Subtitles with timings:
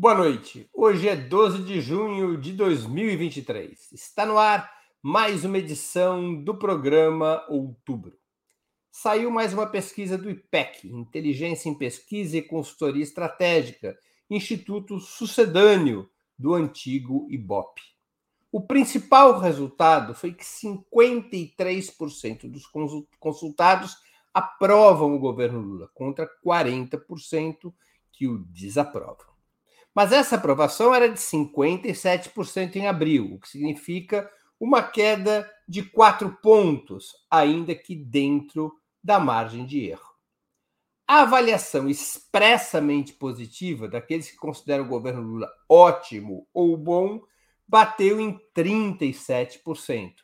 [0.00, 0.66] Boa noite.
[0.72, 3.92] Hoje é 12 de junho de 2023.
[3.92, 4.72] Está no ar
[5.02, 8.16] mais uma edição do programa Outubro.
[8.90, 13.94] Saiu mais uma pesquisa do IPEC, Inteligência em Pesquisa e Consultoria Estratégica,
[14.30, 17.82] instituto sucedâneo do antigo IBOP.
[18.50, 22.64] O principal resultado foi que 53% dos
[23.18, 23.98] consultados
[24.32, 27.70] aprovam o governo Lula, contra 40%
[28.10, 29.29] que o desaprovam.
[29.94, 36.36] Mas essa aprovação era de 57% em abril, o que significa uma queda de quatro
[36.42, 38.72] pontos, ainda que dentro
[39.02, 40.10] da margem de erro.
[41.08, 47.20] A avaliação expressamente positiva daqueles que consideram o governo Lula ótimo ou bom
[47.66, 50.14] bateu em 37%,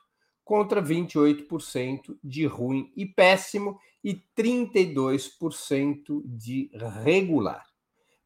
[0.44, 6.70] contra 28% de ruim e péssimo e 32% de
[7.02, 7.64] regular.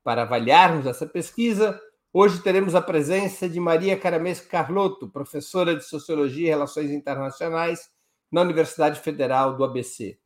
[0.03, 1.79] Para avaliarmos essa pesquisa,
[2.13, 7.91] hoje teremos a presença de Maria Caramês Carlotto, professora de Sociologia e Relações Internacionais
[8.33, 10.19] na Universidade Federal do ABC.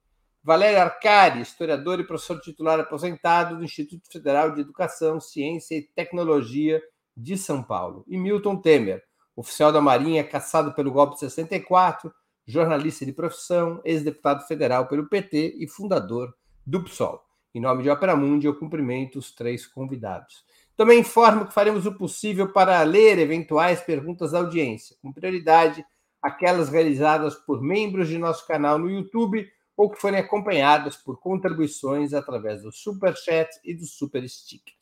[0.44, 6.80] Valério Arcari, historiador e professor titular aposentado do Instituto Federal de Educação, Ciência e Tecnologia
[7.16, 8.04] de São Paulo.
[8.06, 9.02] E Milton Temer,
[9.34, 12.12] oficial da Marinha caçado pelo golpe de 64,
[12.46, 16.32] jornalista de profissão, ex-deputado federal pelo PT e fundador
[16.64, 17.33] do PSOL.
[17.54, 20.44] Em nome de Opera Mundi, eu cumprimento os três convidados.
[20.76, 25.86] Também informo que faremos o possível para ler eventuais perguntas da audiência, com prioridade
[26.20, 32.12] aquelas realizadas por membros de nosso canal no YouTube ou que forem acompanhadas por contribuições
[32.12, 34.74] através do Super Chat e do Super Sticker.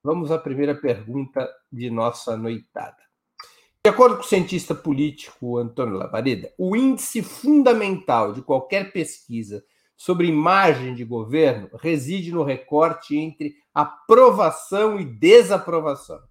[0.00, 3.02] Vamos à primeira pergunta de nossa noitada.
[3.82, 9.64] De acordo com o cientista político Antônio Lavareda, o índice fundamental de qualquer pesquisa
[9.96, 16.22] sobre imagem de governo reside no recorte entre aprovação e desaprovação.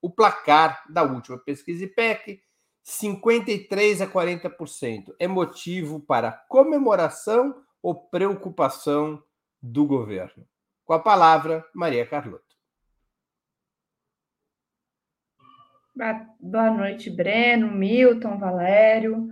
[0.00, 2.42] O placar da última pesquisa IPEC,
[2.82, 9.22] 53 a 40%, é motivo para comemoração ou preocupação
[9.62, 10.44] do governo.
[10.84, 12.52] Com a palavra, Maria Carlota.
[16.40, 19.28] Boa noite, Breno, Milton, Valério.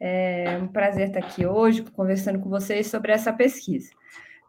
[0.00, 3.90] É um prazer estar aqui hoje conversando com vocês sobre essa pesquisa.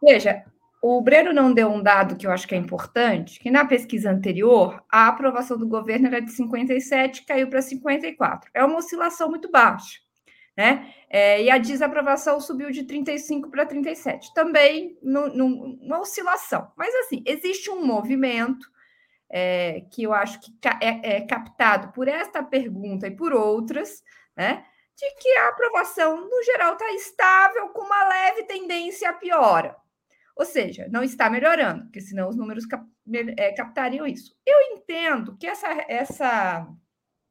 [0.02, 0.42] Veja,
[0.82, 4.10] o Breno não deu um dado que eu acho que é importante, que na pesquisa
[4.10, 8.50] anterior, a aprovação do governo era de 57, caiu para 54.
[8.52, 10.00] É uma oscilação muito baixa,
[10.56, 10.92] né?
[11.08, 14.34] É, e a desaprovação subiu de 35 para 37.
[14.34, 16.72] Também uma oscilação.
[16.76, 18.66] Mas, assim, existe um movimento
[19.30, 24.02] é, que eu acho que é, é captado por esta pergunta e por outras,
[24.36, 24.64] né?
[24.96, 29.76] De que a aprovação, no geral, está estável, com uma leve tendência a piora.
[30.36, 32.84] Ou seja, não está melhorando, porque senão os números cap
[33.36, 34.34] é, captariam isso.
[34.46, 36.66] Eu entendo que essa, essa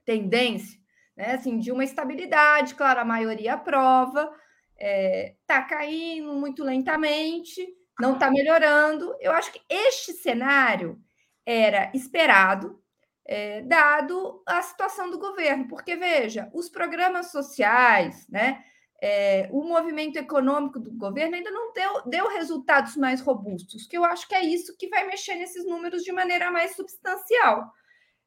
[0.06, 0.80] tendência,
[1.16, 4.32] né, assim, de uma estabilidade, claro, a maioria aprova,
[4.76, 7.66] está é, tá caindo muito lentamente,
[8.00, 9.16] não está melhorando.
[9.20, 11.00] Eu acho que este cenário
[11.46, 12.81] era esperado,
[13.26, 18.64] é, dado a situação do governo, porque veja, os programas sociais, né,
[19.02, 24.06] é, o movimento econômico do governo ainda não deu, deu resultados mais robustos, que eu
[24.06, 27.72] acho que é isso que vai mexer nesses números de maneira mais substancial.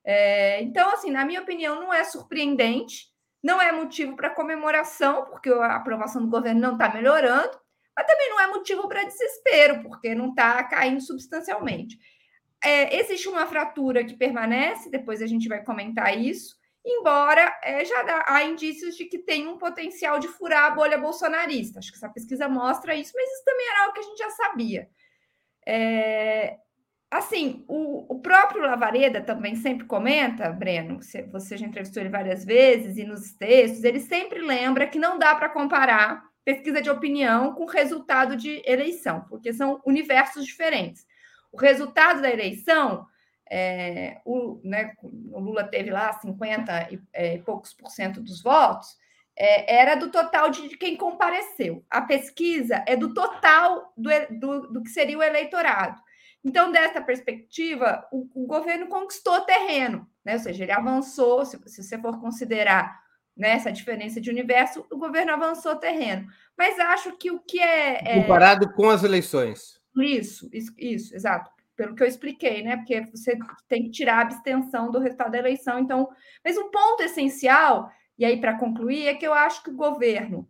[0.05, 3.07] É, então, assim, na minha opinião, não é surpreendente,
[3.43, 7.57] não é motivo para comemoração, porque a aprovação do governo não está melhorando,
[7.97, 11.97] mas também não é motivo para desespero, porque não está caindo substancialmente
[12.63, 18.03] é, existe uma fratura que permanece, depois a gente vai comentar isso, embora é, já
[18.03, 21.79] dá, há indícios de que tem um potencial de furar a bolha bolsonarista.
[21.79, 24.31] Acho que essa pesquisa mostra isso, mas isso também era algo que a gente já
[24.31, 24.89] sabia.
[25.67, 26.59] É,
[27.11, 32.45] assim, o, o, próprio Lavareda também sempre comenta, Breno, você, você já entrevistou ele várias
[32.45, 37.55] vezes e nos textos, ele sempre lembra que não dá para comparar pesquisa de opinião
[37.55, 41.07] com resultado de eleição, porque são universos diferentes.
[41.55, 43.07] O resultado da eleição,
[43.49, 48.89] é, o, né, o, Lula teve lá 50 e, é, poucos por cento dos votos,
[49.37, 51.85] é, era do total de, quem compareceu.
[51.89, 56.01] A pesquisa é do total do, do, do que seria o eleitorado.
[56.45, 60.35] Então, dessa perspectiva, o, o, governo conquistou terreno, né?
[60.35, 63.01] ou seja, ele avançou, se, se você for considerar
[63.37, 66.27] né, essa diferença de universo, o governo avançou terreno.
[66.59, 68.19] Mas acho que o que é.
[68.19, 68.21] é...
[68.23, 69.84] Comparado com as eleições.
[69.97, 71.51] Isso, isso, isso, exato.
[71.77, 72.77] Pelo que eu expliquei, né?
[72.77, 73.37] Porque você
[73.69, 75.79] tem que tirar a abstenção do resultado da eleição.
[75.79, 76.09] Então,
[76.45, 80.49] mas o ponto essencial, e aí para concluir, é que eu acho que o governo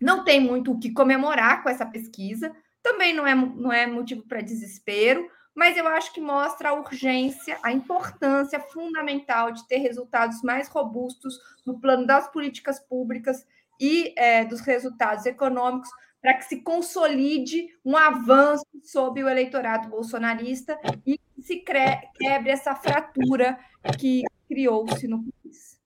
[0.00, 4.22] não tem muito o que comemorar com essa pesquisa, também não é, não é motivo
[4.26, 10.40] para desespero, mas eu acho que mostra a urgência, a importância fundamental de ter resultados
[10.42, 11.36] mais robustos
[11.66, 13.44] no plano das políticas públicas
[13.80, 15.88] e é, dos resultados econômicos
[16.20, 23.58] para que se consolide um avanço sobre o eleitorado bolsonarista e se quebre essa fratura
[23.98, 25.80] que criou-se no país.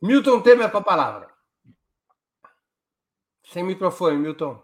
[0.00, 1.34] Milton Temer para a palavra.
[3.44, 4.62] Sem microfone, Milton.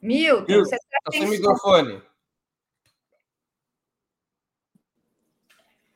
[0.00, 2.02] Milton, Milton você está sem microfone.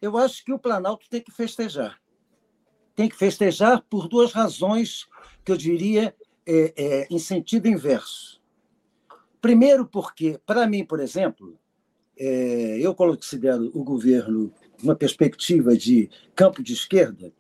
[0.00, 2.00] Eu acho que o Planalto tem que festejar
[2.96, 5.06] tem que festejar por duas razões
[5.44, 6.16] que eu diria
[6.46, 8.40] é, é, em sentido inverso.
[9.40, 11.58] Primeiro, porque, para mim, por exemplo,
[12.18, 14.52] é, eu considero o governo
[14.82, 17.32] uma perspectiva de campo de esquerda,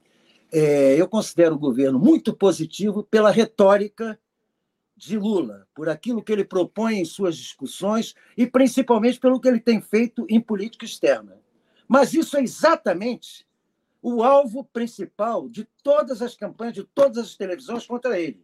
[0.52, 4.18] é, eu considero o governo muito positivo pela retórica
[4.96, 9.60] de Lula, por aquilo que ele propõe em suas discussões e principalmente pelo que ele
[9.60, 11.38] tem feito em política externa.
[11.86, 13.46] Mas isso é exatamente
[14.08, 18.40] o alvo principal de todas as campanhas, de todas as televisões contra ele.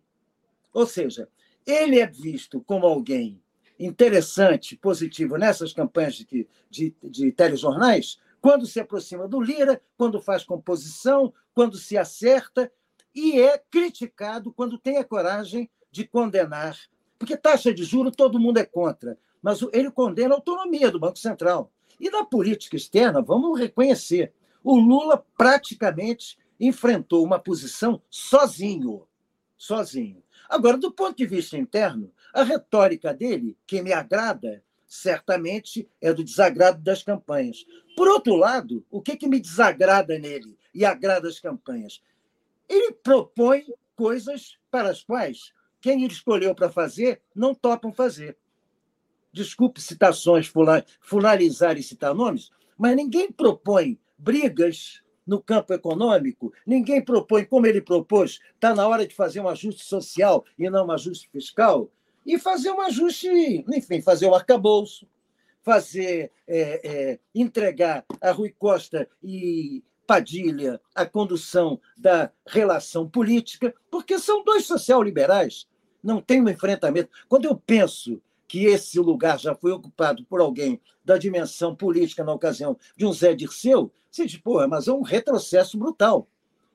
[0.74, 1.28] Ou seja,
[1.64, 3.40] ele é visto como alguém
[3.78, 10.42] interessante, positivo nessas campanhas de, de, de telejornais, quando se aproxima do Lira, quando faz
[10.42, 12.68] composição, quando se acerta,
[13.14, 16.76] e é criticado quando tem a coragem de condenar.
[17.16, 21.20] Porque taxa de juro todo mundo é contra, mas ele condena a autonomia do Banco
[21.20, 21.70] Central.
[22.00, 24.32] E na política externa, vamos reconhecer,
[24.62, 29.06] o Lula praticamente enfrentou uma posição sozinho.
[29.56, 30.22] Sozinho.
[30.48, 36.22] Agora, do ponto de vista interno, a retórica dele, que me agrada, certamente é do
[36.22, 37.64] desagrado das campanhas.
[37.96, 42.02] Por outro lado, o que, que me desagrada nele e agrada as campanhas?
[42.68, 43.64] Ele propõe
[43.96, 48.36] coisas para as quais quem ele escolheu para fazer não topam fazer.
[49.32, 50.50] Desculpe citações,
[51.00, 57.80] fulanizar e citar nomes, mas ninguém propõe brigas no campo econômico, ninguém propõe, como ele
[57.80, 61.90] propôs, está na hora de fazer um ajuste social e não um ajuste fiscal,
[62.24, 63.28] e fazer um ajuste,
[63.68, 65.06] enfim, fazer o arcabouço,
[65.62, 74.18] fazer, é, é, entregar a Rui Costa e Padilha a condução da relação política, porque
[74.18, 75.66] são dois social-liberais,
[76.02, 77.10] não tem um enfrentamento.
[77.28, 78.20] Quando eu penso
[78.52, 83.10] que esse lugar já foi ocupado por alguém da dimensão política na ocasião de um
[83.10, 86.28] Zé Dirceu, você diz, porra, mas é um retrocesso brutal.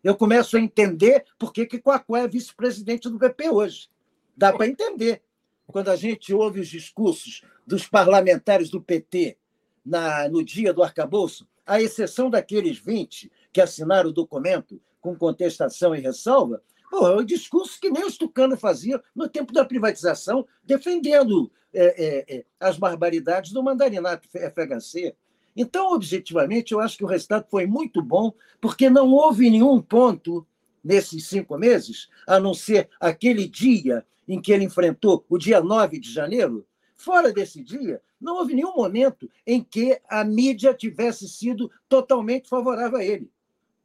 [0.03, 3.89] Eu começo a entender por que, que Coacó é vice-presidente do PP hoje.
[4.35, 5.21] Dá para entender.
[5.67, 9.37] Quando a gente ouve os discursos dos parlamentares do PT
[9.85, 15.95] na, no dia do arcabouço, à exceção daqueles 20 que assinaram o documento com contestação
[15.95, 20.47] e ressalva, Pô, é um discurso que nem o Stucano fazia no tempo da privatização,
[20.63, 25.15] defendendo é, é, é as barbaridades do mandarinato FHC.
[25.55, 28.31] Então, objetivamente, eu acho que o resultado foi muito bom,
[28.61, 30.45] porque não houve nenhum ponto
[30.83, 35.99] nesses cinco meses, a não ser aquele dia em que ele enfrentou, o dia 9
[35.99, 36.65] de janeiro.
[36.95, 42.97] Fora desse dia, não houve nenhum momento em que a mídia tivesse sido totalmente favorável
[42.97, 43.29] a ele.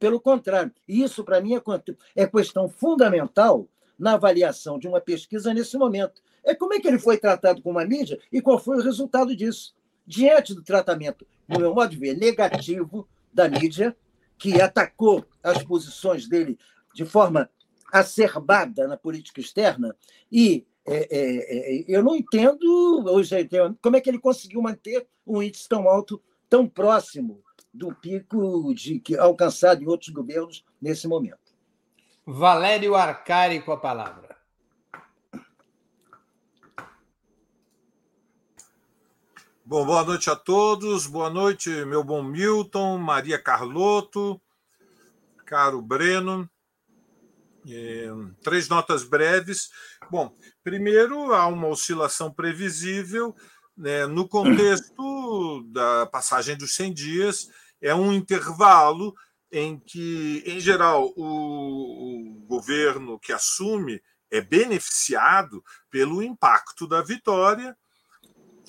[0.03, 1.61] Pelo contrário, isso, para mim, é,
[2.13, 6.21] é questão fundamental na avaliação de uma pesquisa nesse momento.
[6.43, 9.33] É como é que ele foi tratado com uma mídia e qual foi o resultado
[9.33, 9.73] disso.
[10.05, 13.95] Diante do tratamento, no meu modo de ver, negativo da mídia,
[14.37, 16.59] que atacou as posições dele
[16.93, 17.49] de forma
[17.89, 19.95] acerbada na política externa,
[20.29, 23.47] e é, é, é, eu não entendo, hoje
[23.81, 27.41] como é que ele conseguiu manter um índice tão alto, tão próximo
[27.73, 31.39] do pico de, que, alcançado em outros governos nesse momento.
[32.25, 34.37] Valério Arcari com a palavra.
[39.65, 41.07] Bom, boa noite a todos.
[41.07, 44.39] Boa noite, meu bom Milton, Maria Carlotto,
[45.45, 46.47] caro Breno.
[47.67, 48.07] É,
[48.43, 49.71] três notas breves.
[50.11, 53.35] Bom, primeiro, há uma oscilação previsível
[53.75, 57.49] né, no contexto da passagem dos 100 dias
[57.83, 59.13] é um intervalo
[59.51, 67.77] em que, em geral, o, o governo que assume é beneficiado pelo impacto da vitória,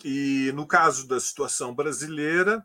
[0.05, 2.63] e no caso da situação brasileira,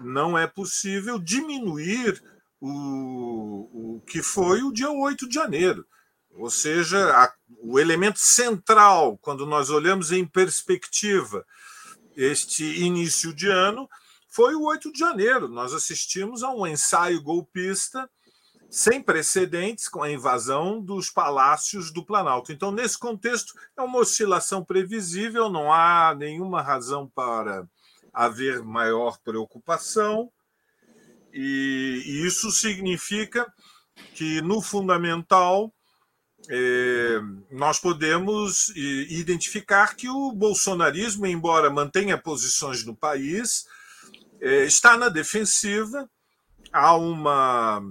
[0.00, 2.22] não é possível diminuir
[2.60, 5.84] o, o que foi o dia 8 de janeiro.
[6.30, 11.44] Ou seja, a, o elemento central, quando nós olhamos em perspectiva
[12.16, 13.88] este início de ano,
[14.38, 15.48] foi o 8 de janeiro.
[15.48, 18.08] Nós assistimos a um ensaio golpista
[18.70, 22.52] sem precedentes com a invasão dos palácios do Planalto.
[22.52, 27.66] Então, nesse contexto, é uma oscilação previsível, não há nenhuma razão para
[28.14, 30.30] haver maior preocupação,
[31.32, 33.44] e, isso significa
[34.14, 35.74] que, no fundamental,
[36.48, 43.66] é, nós podemos identificar que o bolsonarismo, embora mantenha posições no país,
[44.40, 46.08] está na defensiva,
[46.72, 47.82] há uma,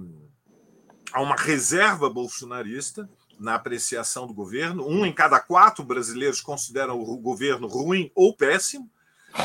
[1.12, 4.86] há uma reserva bolsonarista na apreciação do governo.
[4.86, 8.90] Um em cada quatro brasileiros consideram o governo ruim ou péssimo.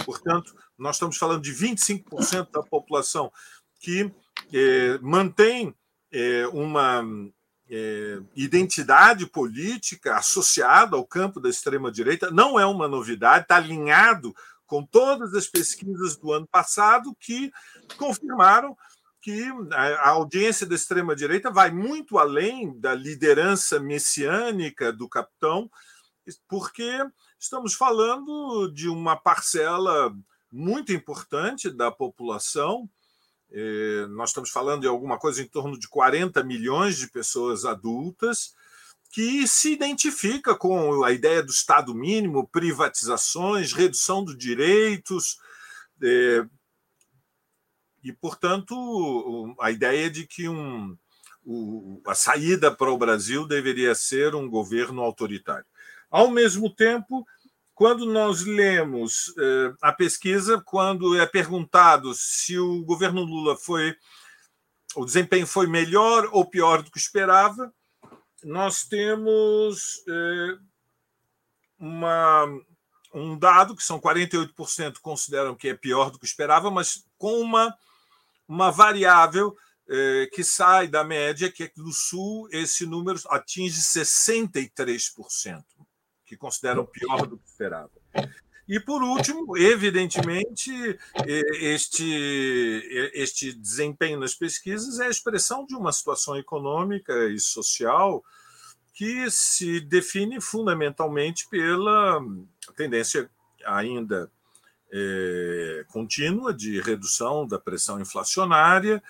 [0.06, 3.32] Portanto, nós estamos falando de 25% da população
[3.80, 4.12] que
[4.52, 5.76] é, mantém
[6.12, 7.04] é, uma
[7.70, 12.32] é, identidade política associada ao campo da extrema-direita.
[12.32, 14.34] Não é uma novidade, está alinhado
[14.74, 17.52] com todas as pesquisas do ano passado que
[17.96, 18.76] confirmaram
[19.22, 25.70] que a audiência da extrema-direita vai muito além da liderança messiânica do capitão,
[26.48, 26.92] porque
[27.40, 30.12] estamos falando de uma parcela
[30.52, 32.90] muito importante da população.
[33.52, 38.56] É, nós estamos falando de alguma coisa em torno de 40 milhões de pessoas adultas
[39.14, 45.38] que se identifica com a ideia do Estado mínimo, privatizações, redução dos direitos,
[46.02, 46.44] é,
[48.04, 50.98] e, portanto, a ideia de que um,
[51.46, 55.66] o, a saída para o Brasil deveria ser um governo autoritário.
[56.10, 57.24] Ao mesmo tempo,
[57.76, 63.96] quando nós lemos eh, a pesquisa, quando é perguntado se o governo Lula foi
[64.96, 67.74] o desempenho foi melhor ou pior do que esperava,
[68.44, 70.58] nós temos eh,
[71.80, 72.46] uma,
[73.14, 77.76] um dado que são 48% consideram que é pior do que esperava, mas com uma
[78.48, 79.56] uma variável
[79.90, 85.64] eh, que sai da média, que é que no Sul esse número atinge 63%,
[86.26, 87.92] que consideram pior do que esperava.
[88.68, 90.72] E, por último, evidentemente,
[91.26, 98.24] este, este desempenho nas pesquisas é a expressão de uma situação econômica e social
[98.94, 102.22] que se define fundamentalmente pela
[102.76, 103.30] tendência
[103.66, 104.32] ainda
[104.92, 109.02] é, contínua de redução da pressão inflacionária,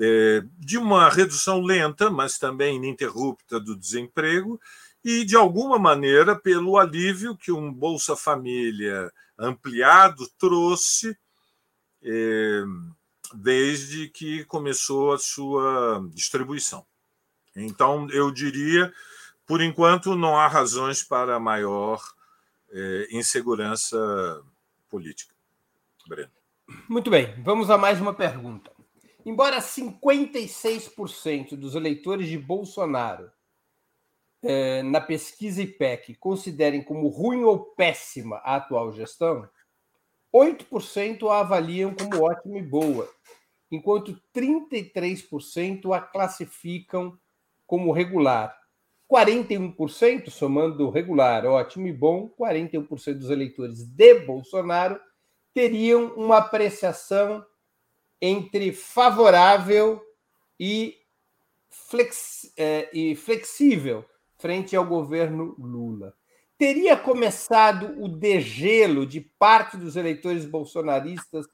[0.00, 4.60] é, de uma redução lenta, mas também ininterrupta do desemprego,
[5.04, 11.16] e, de alguma maneira, pelo alívio que um Bolsa Família ampliado trouxe
[12.02, 12.62] é,
[13.34, 16.86] desde que começou a sua distribuição.
[17.54, 18.92] Então, eu diria,
[19.46, 22.00] por enquanto, não há razões para maior
[22.70, 24.42] é, insegurança
[24.88, 25.34] política.
[26.06, 26.30] Breno.
[26.88, 28.70] Muito bem, vamos a mais uma pergunta.
[29.24, 33.30] Embora 56% dos eleitores de Bolsonaro
[34.42, 39.48] eh, na pesquisa IPEC considerem como ruim ou péssima a atual gestão,
[40.34, 43.08] 8% a avaliam como ótima e boa,
[43.70, 47.16] enquanto 33% a classificam
[47.66, 48.56] como regular.
[49.10, 54.98] 41%, somando regular, ótimo e bom, 41% dos eleitores de Bolsonaro
[55.52, 57.44] teriam uma apreciação
[58.20, 60.02] entre favorável
[60.58, 60.96] e,
[61.68, 64.04] flex, é, e flexível
[64.42, 66.12] frente ao governo Lula.
[66.58, 71.46] Teria começado o degelo de parte dos eleitores bolsonaristas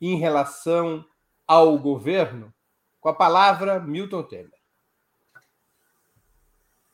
[0.00, 1.04] em relação
[1.44, 2.54] ao governo?
[3.00, 4.52] Com a palavra, Milton Temer.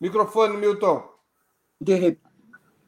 [0.00, 1.06] Microfone, Milton.
[1.78, 2.18] De,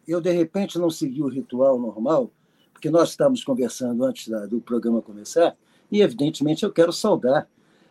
[0.09, 2.30] eu, de repente, não segui o ritual normal,
[2.73, 5.54] porque nós estávamos conversando antes da, do programa começar,
[5.92, 7.47] e, evidentemente, eu quero saudar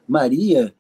[0.08, 0.74] Maria,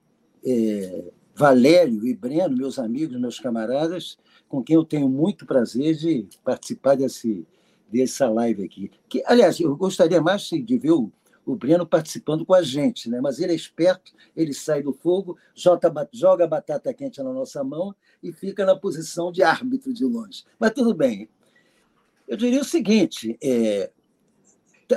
[0.43, 6.27] é, Valério e Breno, meus amigos, meus camaradas, com quem eu tenho muito prazer de
[6.43, 7.47] participar desse,
[7.91, 8.91] dessa live aqui.
[9.09, 11.11] Que, aliás, eu gostaria mais de ver o
[11.45, 13.19] o Breno participando com a gente, né?
[13.21, 17.93] mas ele é esperto, ele sai do fogo, joga, a batata quente na nossa mão
[18.21, 20.43] e fica na posição de árbitro de longe.
[20.59, 21.29] Mas tudo bem.
[22.27, 23.91] Eu diria o seguinte: é,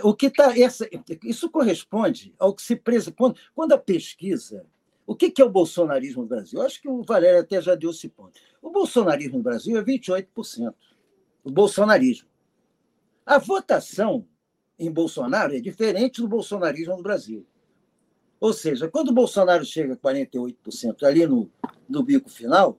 [0.03, 0.89] o que tá essa,
[1.25, 4.65] isso corresponde ao que se presa quando, quando a pesquisa.
[5.07, 6.59] O que é o bolsonarismo no Brasil?
[6.59, 8.41] Eu acho que o Valério até já deu esse ponto.
[8.61, 10.75] O bolsonarismo no Brasil é 28%.
[11.45, 12.29] O bolsonarismo.
[13.25, 14.27] A votação
[14.79, 17.47] em Bolsonaro é diferente do bolsonarismo no Brasil.
[18.41, 21.51] Ou seja, quando o Bolsonaro chega a 48% ali no,
[21.89, 22.79] no bico final,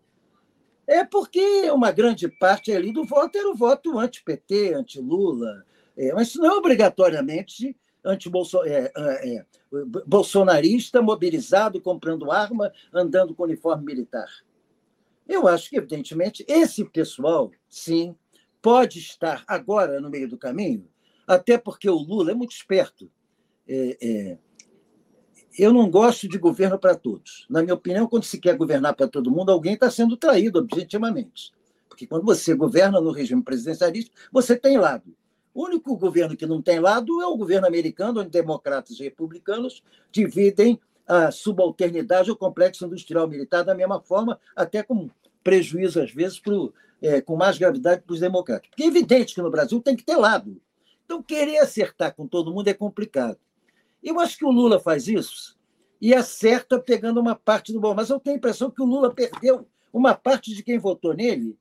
[0.85, 5.65] é porque uma grande parte ali do voto era o voto anti-PT, anti-Lula.
[5.97, 7.75] É, mas isso não é obrigatoriamente
[8.07, 8.31] anti
[8.65, 9.45] é, é, é,
[10.05, 14.29] bolsonarista, mobilizado, comprando arma, andando com uniforme militar.
[15.27, 18.15] Eu acho que, evidentemente, esse pessoal, sim,
[18.61, 20.87] pode estar agora no meio do caminho,
[21.27, 23.11] até porque o Lula é muito esperto.
[23.67, 24.37] É, é,
[25.59, 27.45] eu não gosto de governo para todos.
[27.49, 31.51] Na minha opinião, quando se quer governar para todo mundo, alguém está sendo traído objetivamente.
[31.89, 35.15] Porque quando você governa no regime presidencialista, você tem lado.
[35.57, 39.81] O único governo que não tem lado é o governo americano, onde democratas e republicanos
[40.11, 45.09] dividem a subalternidade ao complexo industrial militar da mesma forma, até com
[45.43, 46.71] prejuízo, às vezes, pro,
[47.01, 48.69] é, com mais gravidade para os democratas.
[48.69, 50.61] Porque é evidente que no Brasil tem que ter lado.
[51.03, 53.39] Então, querer acertar com todo mundo é complicado.
[54.03, 55.57] Eu acho que o Lula faz isso
[55.99, 57.95] e acerta pegando uma parte do bom.
[57.95, 61.57] Mas eu tenho a impressão que o Lula perdeu uma parte de quem votou nele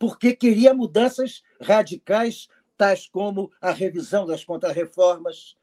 [0.00, 2.48] porque queria mudanças radicais,
[2.80, 5.54] tais como a revisão das contrarreformas.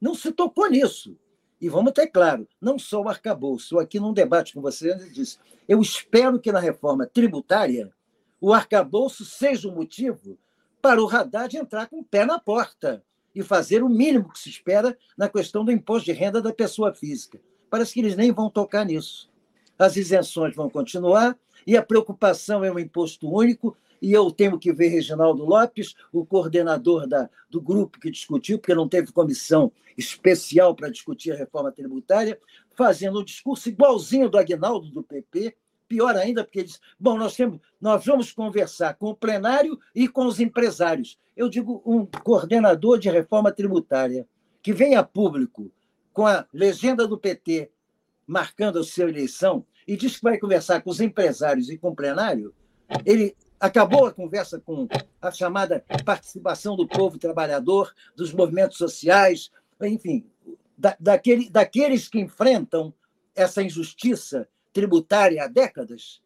[0.00, 1.16] Não se tocou nisso.
[1.60, 3.78] E vamos ter claro, não só o arcabouço.
[3.78, 7.92] Aqui num debate com você eu disse, eu espero que na reforma tributária
[8.40, 10.36] o arcabouço seja o um motivo
[10.82, 13.00] para o Haddad entrar com o pé na porta
[13.32, 16.92] e fazer o mínimo que se espera na questão do imposto de renda da pessoa
[16.92, 17.40] física.
[17.70, 19.30] Parece que eles nem vão tocar nisso.
[19.78, 23.76] As isenções vão continuar e a preocupação é o imposto único.
[24.06, 28.72] E eu tenho que ver Reginaldo Lopes, o coordenador da, do grupo que discutiu, porque
[28.72, 32.38] não teve comissão especial para discutir a reforma tributária,
[32.76, 35.56] fazendo um discurso igualzinho do Agnaldo do PP,
[35.88, 40.06] pior ainda, porque ele diz: bom, nós, temos, nós vamos conversar com o plenário e
[40.06, 41.18] com os empresários.
[41.36, 44.24] Eu digo, um coordenador de reforma tributária
[44.62, 45.68] que vem a público
[46.12, 47.72] com a legenda do PT
[48.24, 51.96] marcando a sua eleição e diz que vai conversar com os empresários e com o
[51.96, 52.54] plenário,
[53.04, 54.86] ele acabou a conversa com
[55.20, 59.50] a chamada participação do povo trabalhador, dos movimentos sociais,
[59.82, 60.24] enfim,
[60.76, 62.92] da, daquele, daqueles que enfrentam
[63.34, 66.22] essa injustiça tributária há décadas.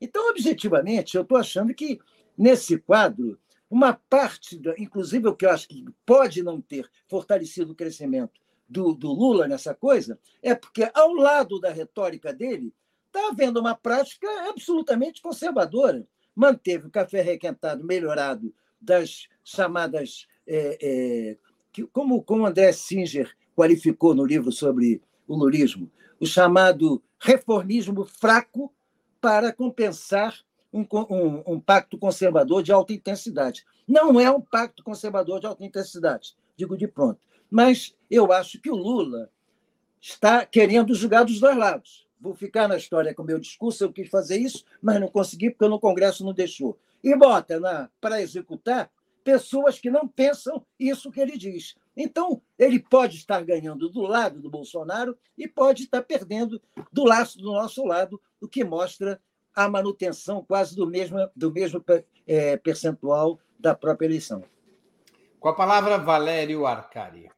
[0.00, 1.98] Então, objetivamente, eu estou achando que,
[2.36, 3.38] nesse quadro,
[3.70, 8.94] uma parte, inclusive o que eu acho que pode não ter fortalecido o crescimento do,
[8.94, 12.72] do Lula nessa coisa, é porque, ao lado da retórica dele,
[13.06, 16.06] está havendo uma prática absolutamente conservadora.
[16.38, 20.28] Manteve o café requentado melhorado das chamadas.
[20.46, 21.36] É, é,
[21.72, 28.72] que, como, como André Singer qualificou no livro sobre o lulismo, o chamado reformismo fraco
[29.20, 30.38] para compensar
[30.72, 33.66] um, um, um, pacto conservador de alta intensidade.
[33.86, 37.20] Não é um pacto conservador de alta intensidade, digo de pronto.
[37.50, 39.28] Mas eu acho que o Lula
[40.00, 42.07] está querendo jogar dos dois lados.
[42.20, 45.50] Vou ficar na história com o meu discurso, eu quis fazer isso, mas não consegui
[45.50, 46.78] porque no Congresso não deixou.
[47.02, 48.90] E bota para executar
[49.22, 51.76] pessoas que não pensam isso que ele diz.
[51.96, 56.60] Então, ele pode estar ganhando do lado do Bolsonaro e pode estar perdendo
[56.92, 59.20] do laço do nosso lado, o que mostra
[59.54, 61.84] a manutenção quase do mesmo, do mesmo
[62.26, 64.42] é, percentual da própria eleição.
[65.40, 67.28] Com a palavra, Valério Arcari.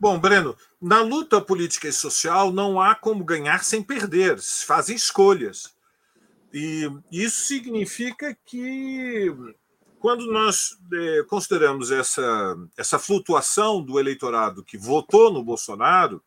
[0.00, 4.94] Bom, Breno, na luta política e social não há como ganhar sem perder, se fazem
[4.94, 5.74] escolhas.
[6.52, 9.34] E isso significa que,
[9.98, 16.22] quando nós é, consideramos essa, essa flutuação do eleitorado que votou no Bolsonaro,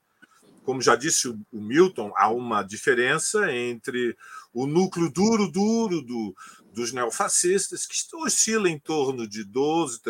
[0.65, 4.17] como já disse o, Milton, há uma diferença entre
[4.53, 6.35] o núcleo duro, duro do,
[6.73, 10.01] dos neofascistas, que oscila em torno de 12%,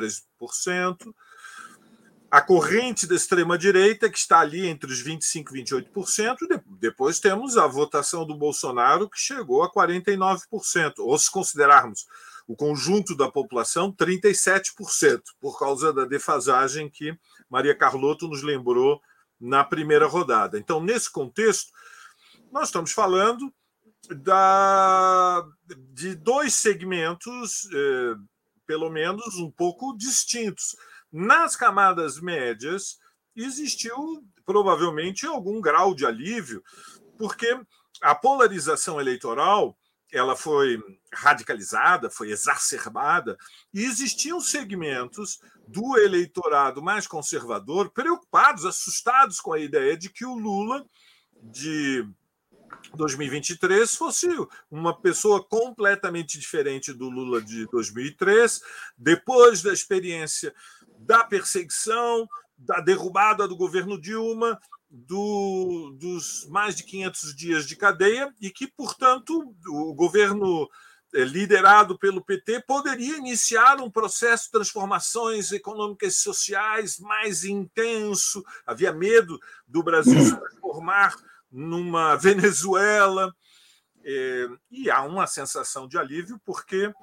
[0.42, 1.14] 13%,
[2.32, 7.68] a corrente da extrema-direita, que está ali entre os 25% e 28%, depois temos a
[7.68, 12.06] votação do Bolsonaro, que chegou a 49%, ou se considerarmos
[12.48, 17.14] o conjunto da população, 37%, por causa da defasagem que
[17.50, 19.02] Maria Carlotto nos lembrou
[19.38, 20.58] na primeira rodada.
[20.58, 21.74] Então, nesse contexto,
[22.50, 23.54] nós estamos falando
[24.10, 25.46] da,
[25.94, 28.16] de dois segmentos, eh,
[28.66, 30.78] pelo menos um pouco distintos
[31.12, 32.98] nas camadas médias,
[33.36, 36.64] existiu provavelmente algum grau de alívio,
[37.18, 37.60] porque
[38.02, 39.78] a polarização eleitoral
[40.12, 40.78] ela foi
[41.14, 43.38] radicalizada, foi exacerbada,
[43.74, 50.36] e existiam segmentos do eleitorado mais conservador preocupados, assustados com a ideia de que o
[50.36, 50.86] Lula
[51.42, 52.06] de
[52.96, 54.28] 2023 fosse
[54.70, 58.62] uma pessoa completamente diferente do Lula de 2003,
[58.98, 60.54] depois da experiência
[61.02, 64.60] da perseguição, da derrubada do governo Dilma,
[64.90, 70.70] do, dos mais de 500 dias de cadeia, e que, portanto, o governo
[71.14, 78.44] eh, liderado pelo PT, poderia iniciar um processo de transformações econômicas e sociais mais intenso.
[78.66, 79.38] Havia medo
[79.68, 81.16] do Brasil se transformar
[81.52, 83.34] numa Venezuela.
[84.04, 86.94] Eh, e há uma sensação de alívio, porque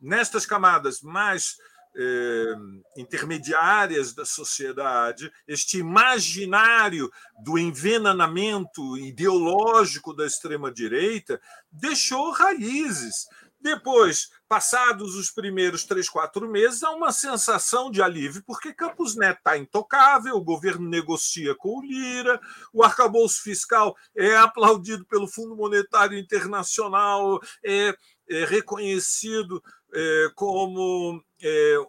[0.00, 1.56] nestas camadas mais
[1.94, 2.54] eh,
[2.96, 7.10] intermediárias da sociedade, este imaginário
[7.44, 13.26] do envenenamento ideológico da extrema-direita deixou raízes.
[13.62, 19.38] Depois, passados os primeiros três, quatro meses, há uma sensação de alívio, porque Campos Neto
[19.38, 22.40] está intocável, o governo negocia com o Lira,
[22.72, 27.96] o arcabouço fiscal é aplaudido pelo Fundo Monetário Internacional, é,
[28.28, 29.62] é reconhecido
[29.94, 31.22] é, como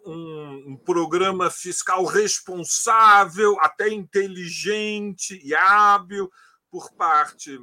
[0.04, 6.30] um, um, programa fiscal responsável, até inteligente e hábil
[6.70, 7.58] por parte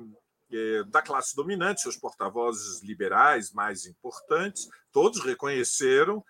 [0.52, 6.24] é, da classe dominante, seus porta-vozes liberais mais importantes, todos reconheceram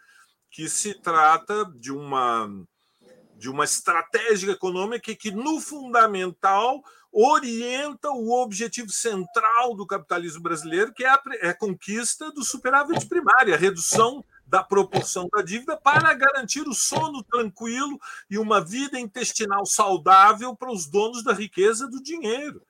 [0.49, 2.49] que se trata de uma
[3.37, 6.79] de uma estratégia econômica que, no fundamental,
[7.11, 13.51] orienta o objetivo central do capitalismo brasileiro, que é a, é conquista do superávit primário,
[13.51, 17.97] a redução da proporção da dívida para garantir o sono tranquilo
[18.29, 22.61] e uma vida intestinal saudável para os donos da riqueza do dinheiro.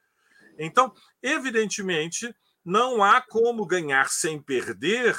[0.59, 5.17] Então, evidentemente, não há como ganhar sem perder,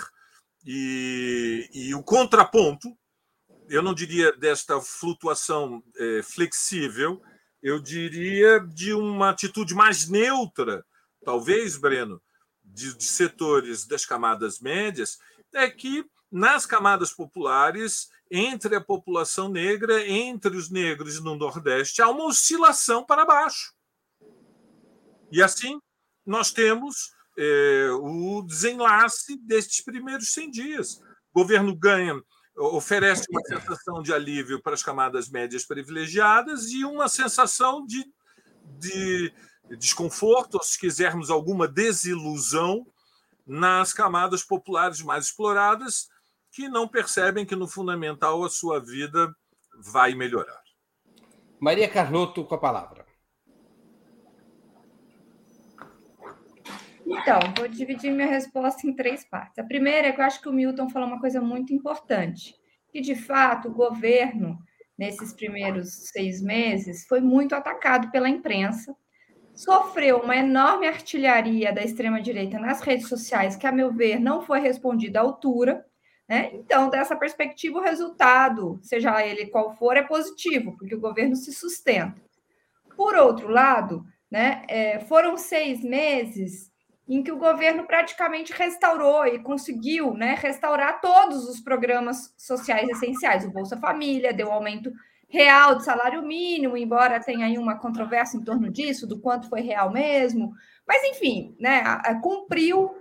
[0.65, 2.97] e, e o contraponto,
[3.69, 7.21] eu não diria desta flutuação é, flexível,
[7.61, 10.87] eu diria de uma atitude mais neutra,
[11.25, 12.23] talvez, Breno,
[12.65, 15.19] de, de setores das camadas médias,
[15.53, 22.09] é que nas camadas populares, entre a população negra, entre os negros no Nordeste, há
[22.09, 23.75] uma oscilação para baixo.
[25.31, 25.79] E assim,
[26.25, 30.95] nós temos é, o desenlace destes primeiros 100 dias.
[31.35, 32.19] O governo ganha,
[32.57, 38.11] oferece uma sensação de alívio para as camadas médias privilegiadas e uma sensação de,
[38.79, 39.33] de
[39.77, 42.87] desconforto, ou se quisermos, alguma desilusão
[43.47, 46.09] nas camadas populares mais exploradas,
[46.53, 49.35] que não percebem que no fundamental a sua vida
[49.79, 50.63] vai melhorar.
[51.59, 53.07] Maria Carlotto com a palavra.
[57.07, 59.59] Então, vou dividir minha resposta em três partes.
[59.59, 62.55] A primeira é que eu acho que o Milton falou uma coisa muito importante,
[62.91, 64.59] que de fato o governo,
[64.99, 68.95] nesses primeiros seis meses, foi muito atacado pela imprensa,
[69.55, 74.61] sofreu uma enorme artilharia da extrema-direita nas redes sociais, que, a meu ver, não foi
[74.61, 75.85] respondida à altura,
[76.29, 76.51] né?
[76.55, 81.53] Então, dessa perspectiva, o resultado, seja ele qual for, é positivo, porque o governo se
[81.53, 82.21] sustenta.
[82.97, 86.71] Por outro lado, né, é, foram seis meses
[87.09, 93.45] em que o governo praticamente restaurou e conseguiu né, restaurar todos os programas sociais essenciais.
[93.45, 94.91] O Bolsa Família deu aumento
[95.29, 99.61] real de salário mínimo, embora tenha aí uma controvérsia em torno disso, do quanto foi
[99.61, 100.53] real mesmo.
[100.87, 101.83] Mas, enfim, né,
[102.23, 102.95] cumpriu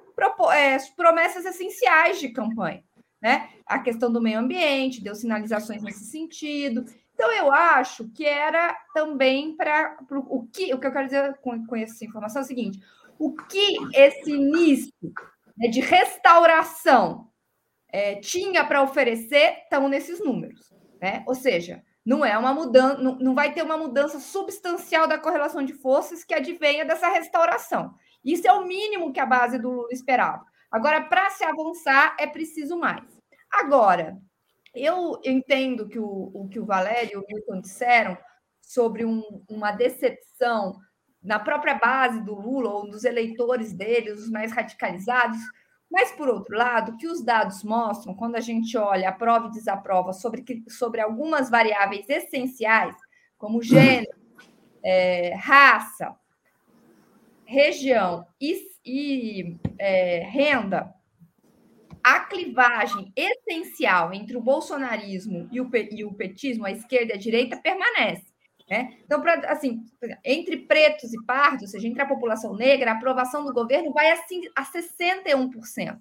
[0.54, 2.84] é, promessas essenciais de campanha
[3.22, 3.50] né?
[3.66, 6.86] A questão do meio ambiente, deu sinalizações nesse sentido.
[7.14, 11.66] Então, eu acho que era também para o que o que eu quero dizer com,
[11.66, 12.80] com essa informação é o seguinte:
[13.20, 14.92] o que esse início
[15.56, 17.30] né, de restauração
[17.92, 21.24] é, tinha para oferecer estão nesses números, né?
[21.28, 25.64] Ou seja, não é uma mudança, não, não vai ter uma mudança substancial da correlação
[25.64, 27.94] de forças que advenha dessa restauração.
[28.26, 30.44] Isso é o mínimo que a base do Lula esperava.
[30.72, 33.04] Agora, para se avançar, é preciso mais.
[33.52, 34.18] Agora,
[34.74, 38.18] eu entendo que o, o que o Valério e o Milton disseram
[38.62, 40.80] sobre um, uma decepção
[41.22, 45.38] na própria base do Lula ou dos eleitores dele, os mais radicalizados,
[45.92, 49.52] mas, por outro lado, que os dados mostram, quando a gente olha a prova e
[49.52, 52.96] desaprova sobre, sobre algumas variáveis essenciais,
[53.38, 54.18] como gênero,
[54.84, 56.16] é, raça,
[57.46, 60.94] região e e é, renda,
[62.04, 67.20] a clivagem essencial entre o bolsonarismo e o, e o petismo, a esquerda e a
[67.20, 68.26] direita, permanece.
[68.70, 68.98] Né?
[69.04, 69.84] Então, pra, assim,
[70.24, 74.12] entre pretos e pardos, ou seja, entre a população negra, a aprovação do governo vai
[74.12, 76.00] assim, a 61%.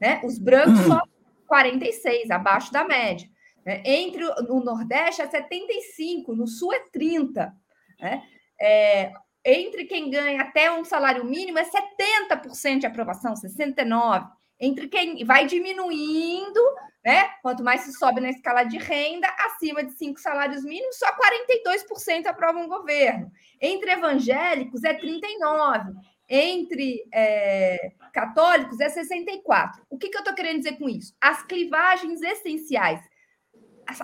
[0.00, 0.20] Né?
[0.24, 1.00] Os brancos só
[1.48, 3.28] 46%, abaixo da média.
[3.64, 3.82] Né?
[3.84, 7.52] Entre o, no Nordeste é 75%, no Sul é 30%.
[8.00, 8.22] Né?
[8.60, 9.12] É,
[9.44, 14.28] entre quem ganha até um salário mínimo é 70% de aprovação, 69%.
[14.60, 16.60] Entre quem vai diminuindo,
[17.04, 17.30] né?
[17.42, 22.26] Quanto mais se sobe na escala de renda, acima de cinco salários mínimos, só 42%
[22.26, 23.30] aprovam o governo.
[23.60, 25.94] Entre evangélicos é 39%.
[26.28, 29.82] entre é, católicos é 64.
[29.88, 31.14] O que, que eu estou querendo dizer com isso?
[31.20, 33.00] As clivagens essenciais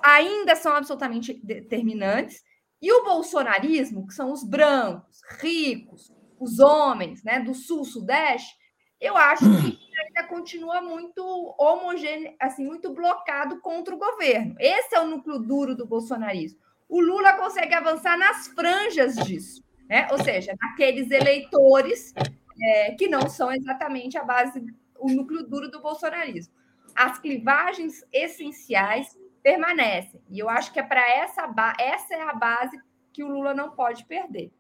[0.03, 2.43] ainda são absolutamente determinantes,
[2.81, 8.55] e o bolsonarismo, que são os brancos, ricos, os homens né, do sul-sudeste,
[9.01, 14.55] eu acho que ainda continua muito homogêneo, assim, muito blocado contra o governo.
[14.59, 16.59] Esse é o núcleo duro do bolsonarismo.
[16.89, 20.07] O Lula consegue avançar nas franjas disso, né?
[20.11, 22.13] ou seja, naqueles eleitores
[22.61, 24.65] é, que não são exatamente a base,
[24.99, 26.53] o núcleo duro do bolsonarismo.
[26.95, 30.23] As clivagens essenciais permanecem.
[30.31, 32.81] E eu acho que é para essa, essa é a base
[33.13, 34.53] que o Lula não pode perder.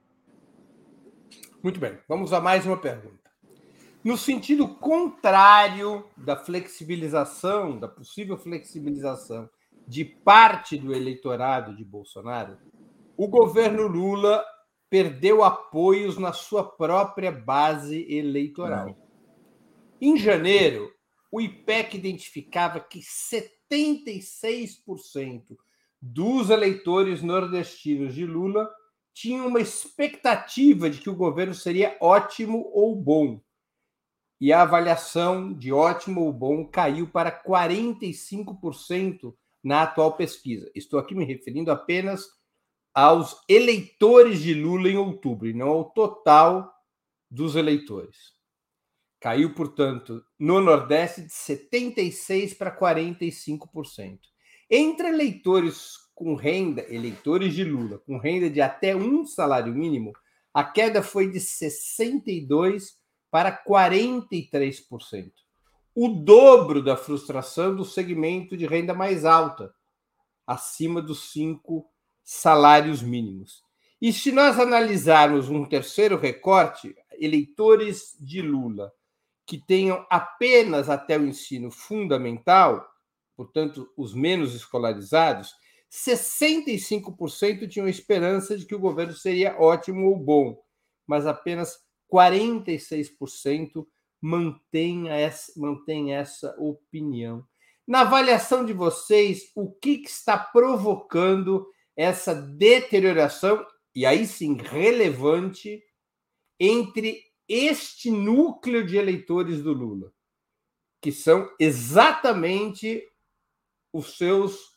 [1.62, 3.23] Muito bem, vamos a mais uma pergunta.
[4.04, 9.48] No sentido contrário da flexibilização, da possível flexibilização
[9.88, 12.58] de parte do eleitorado de Bolsonaro,
[13.16, 14.44] o governo Lula
[14.90, 18.94] perdeu apoios na sua própria base eleitoral.
[19.98, 20.92] Em janeiro,
[21.32, 25.56] o IPEC identificava que 76%
[25.98, 28.70] dos eleitores nordestinos de Lula
[29.14, 33.40] tinham uma expectativa de que o governo seria ótimo ou bom.
[34.40, 40.70] E a avaliação de ótimo ou bom caiu para 45% na atual pesquisa.
[40.74, 42.26] Estou aqui me referindo apenas
[42.92, 46.72] aos eleitores de Lula em outubro, e não ao total
[47.30, 48.34] dos eleitores.
[49.20, 54.18] Caiu, portanto, no Nordeste de 76% para 45%.
[54.70, 60.12] Entre eleitores com renda, eleitores de Lula, com renda de até um salário mínimo,
[60.52, 62.92] a queda foi de 62%
[63.34, 65.32] para 43%.
[65.92, 69.74] O dobro da frustração do segmento de renda mais alta,
[70.46, 71.84] acima dos cinco
[72.22, 73.60] salários mínimos.
[74.00, 78.92] E se nós analisarmos um terceiro recorte, eleitores de Lula
[79.44, 82.88] que tenham apenas até o ensino fundamental,
[83.36, 85.52] portanto, os menos escolarizados,
[85.90, 90.56] 65% tinham esperança de que o governo seria ótimo ou bom,
[91.04, 93.86] mas apenas 46%
[94.20, 97.46] mantém essa, mantém essa opinião.
[97.86, 103.64] Na avaliação de vocês, o que, que está provocando essa deterioração,
[103.94, 105.82] e aí sim relevante,
[106.58, 110.12] entre este núcleo de eleitores do Lula,
[111.02, 113.06] que são exatamente
[113.92, 114.74] os seus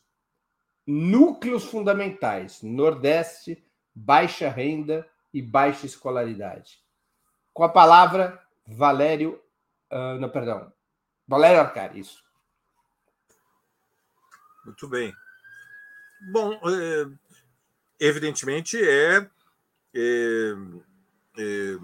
[0.86, 3.64] núcleos fundamentais: Nordeste,
[3.94, 6.78] baixa renda e baixa escolaridade.
[7.58, 9.42] Com a palavra, Valério.
[9.90, 10.72] Uh, não, perdão.
[11.26, 12.22] Valério Arcari, isso.
[14.64, 15.12] Muito bem.
[16.30, 17.06] Bom, é,
[17.98, 19.28] evidentemente é,
[19.92, 20.52] é,
[21.36, 21.78] é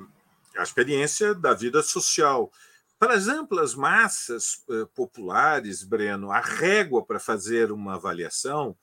[0.60, 2.52] a experiência da vida social.
[2.96, 8.76] Para as amplas massas eh, populares, Breno, a régua para fazer uma avaliação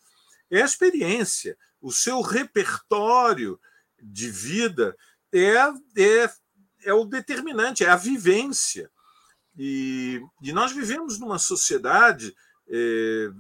[0.50, 3.58] é a experiência, o seu repertório
[3.98, 4.94] de vida
[5.34, 5.56] é,
[5.98, 6.30] é,
[6.84, 8.90] é o determinante, é a vivência.
[9.58, 12.36] E, e nós vivemos numa sociedade
[12.70, 13.32] eh,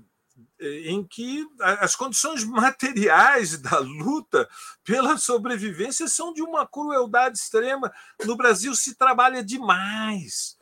[0.59, 4.47] em que as condições materiais da luta
[4.83, 7.91] pela sobrevivência são de uma crueldade extrema.
[8.25, 10.57] No Brasil se trabalha demais.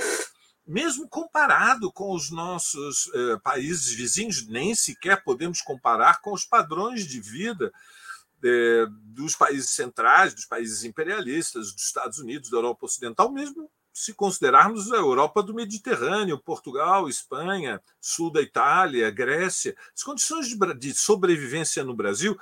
[0.65, 7.08] Mesmo comparado com os nossos eh, países vizinhos, nem sequer podemos comparar com os padrões
[7.08, 7.72] de vida
[8.43, 14.13] eh, dos países centrais, dos países imperialistas, dos Estados Unidos, da Europa Ocidental, mesmo se
[14.13, 20.47] considerarmos a Europa do Mediterrâneo, Portugal, Espanha, sul da Itália, Grécia, as condições
[20.78, 22.39] de sobrevivência no Brasil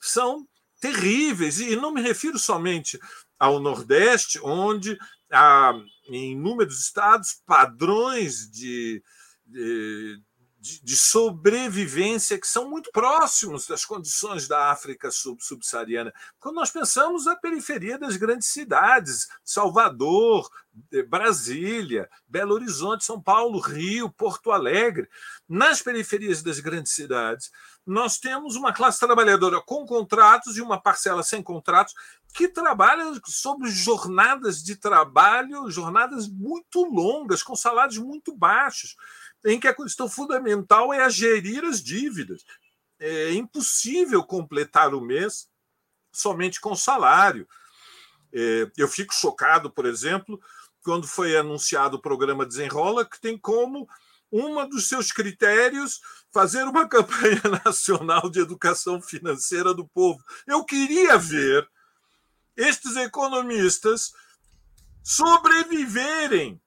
[0.00, 0.48] são
[0.80, 1.60] terríveis.
[1.60, 2.98] E não me refiro somente
[3.38, 4.98] ao Nordeste, onde
[5.30, 5.72] há,
[6.08, 9.02] em inúmeros estados, padrões de,
[9.46, 10.20] de
[10.60, 16.12] de, de, sobrevivência que são muito próximos das condições da África sub subsaariana.
[16.38, 20.50] Quando nós pensamos na periferia das grandes cidades, Salvador,
[20.92, 25.08] eh, Brasília, Belo Horizonte, São Paulo, Rio, Porto Alegre,
[25.48, 27.50] nas periferias das grandes cidades,
[27.86, 31.94] nós temos uma classe trabalhadora com contratos e uma parcela sem contratos
[32.34, 38.94] que trabalha sobre jornadas de trabalho, jornadas muito longas, com salários muito baixos
[39.44, 42.44] em que a questão fundamental é a gerir as dívidas.
[42.98, 45.48] É impossível completar o mês
[46.12, 47.48] somente com salário.
[48.32, 50.40] É, eu fico chocado, por exemplo,
[50.82, 53.88] quando foi anunciado o programa Desenrola, que tem como
[54.30, 56.00] uma dos seus critérios
[56.32, 60.22] fazer uma campanha nacional de educação financeira do povo.
[60.46, 61.68] Eu queria ver
[62.56, 64.12] estes economistas
[65.02, 66.60] sobreviverem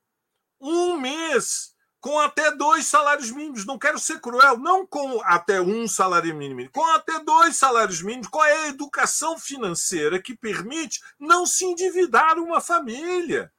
[0.59, 1.72] um mês
[2.03, 3.65] com até dois salários mínimos.
[3.65, 8.27] Não quero ser cruel, não com até um salário mínimo, com até dois salários mínimos.
[8.27, 13.49] Qual é a educação financeira que permite não se endividar uma família?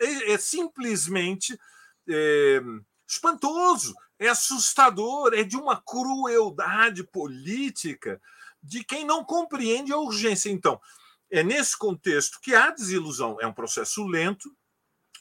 [0.00, 1.58] É, é simplesmente
[2.08, 2.62] é,
[3.08, 8.22] espantoso, é assustador, é de uma crueldade política
[8.62, 10.48] de quem não compreende a urgência.
[10.48, 10.80] Então,
[11.28, 13.36] é nesse contexto que há desilusão.
[13.40, 14.48] É um processo lento,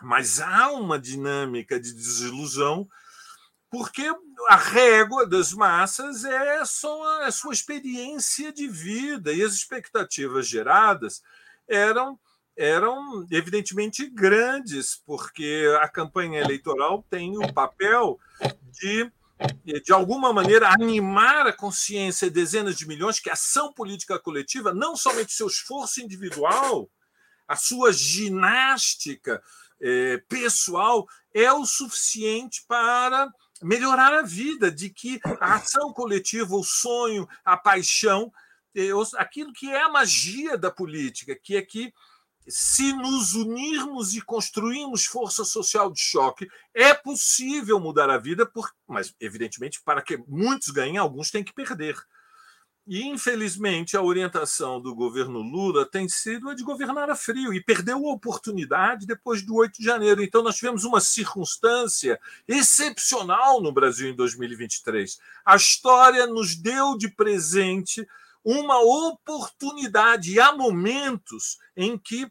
[0.01, 2.87] mas há uma dinâmica de desilusão,
[3.69, 4.11] porque
[4.47, 11.21] a régua das massas é só a sua experiência de vida e as expectativas geradas
[11.67, 12.19] eram
[12.57, 18.19] eram evidentemente grandes, porque a campanha eleitoral tem o papel
[18.71, 19.09] de
[19.63, 24.73] de alguma maneira, animar a consciência de dezenas de milhões que a ação política coletiva,
[24.73, 26.89] não somente seu esforço individual,
[27.47, 29.41] a sua ginástica
[29.81, 36.63] é, pessoal, é o suficiente para melhorar a vida, de que a ação coletiva, o
[36.63, 38.31] sonho, a paixão,
[38.75, 41.93] é, aquilo que é a magia da política, que é que
[42.47, 48.71] se nos unirmos e construirmos força social de choque, é possível mudar a vida, por,
[48.87, 51.95] mas, evidentemente, para que muitos ganhem, alguns têm que perder.
[52.91, 57.63] E, infelizmente, a orientação do governo Lula tem sido a de governar a frio e
[57.63, 60.23] perdeu a oportunidade depois do 8 de janeiro.
[60.23, 65.19] Então, nós tivemos uma circunstância excepcional no Brasil em 2023.
[65.45, 68.07] A história nos deu de presente
[68.43, 70.33] uma oportunidade.
[70.33, 72.27] E há momentos em que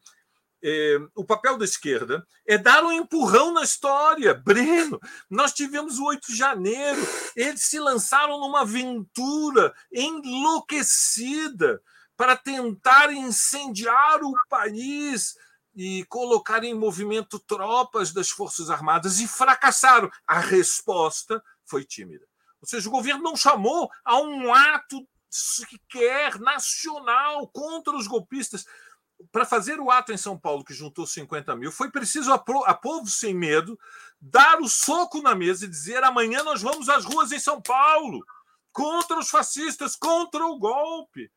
[0.62, 4.34] é, o papel da esquerda é dar um empurrão na história.
[4.34, 7.00] Breno, nós tivemos o 8 de janeiro,
[7.36, 11.80] eles se lançaram numa aventura enlouquecida
[12.16, 15.36] para tentar incendiar o país
[15.74, 20.10] e colocar em movimento tropas das Forças Armadas e fracassaram.
[20.26, 22.26] A resposta foi tímida.
[22.60, 28.64] Ou seja, o governo não chamou a um ato sequer nacional contra os golpistas.
[29.32, 32.74] Para fazer o ato em São Paulo, que juntou 50 mil, foi preciso a, a
[32.74, 33.78] povo sem medo
[34.20, 38.24] dar o soco na mesa e dizer: amanhã nós vamos às ruas em São Paulo
[38.72, 41.30] contra os fascistas, contra o golpe.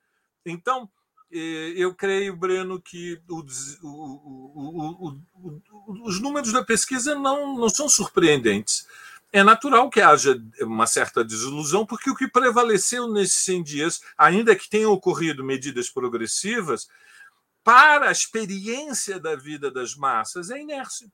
[0.46, 0.90] Então,
[1.32, 3.44] eh, eu creio, Breno, que o,
[3.84, 8.86] o, o, os números da pesquisa não, não são surpreendentes
[9.32, 14.56] é natural que haja uma certa desilusão, porque o que prevaleceu nesses 100 dias, ainda
[14.56, 16.90] que tenham ocorrido medidas progressivas,
[17.64, 21.12] para a experiência da vida das massas é inércia.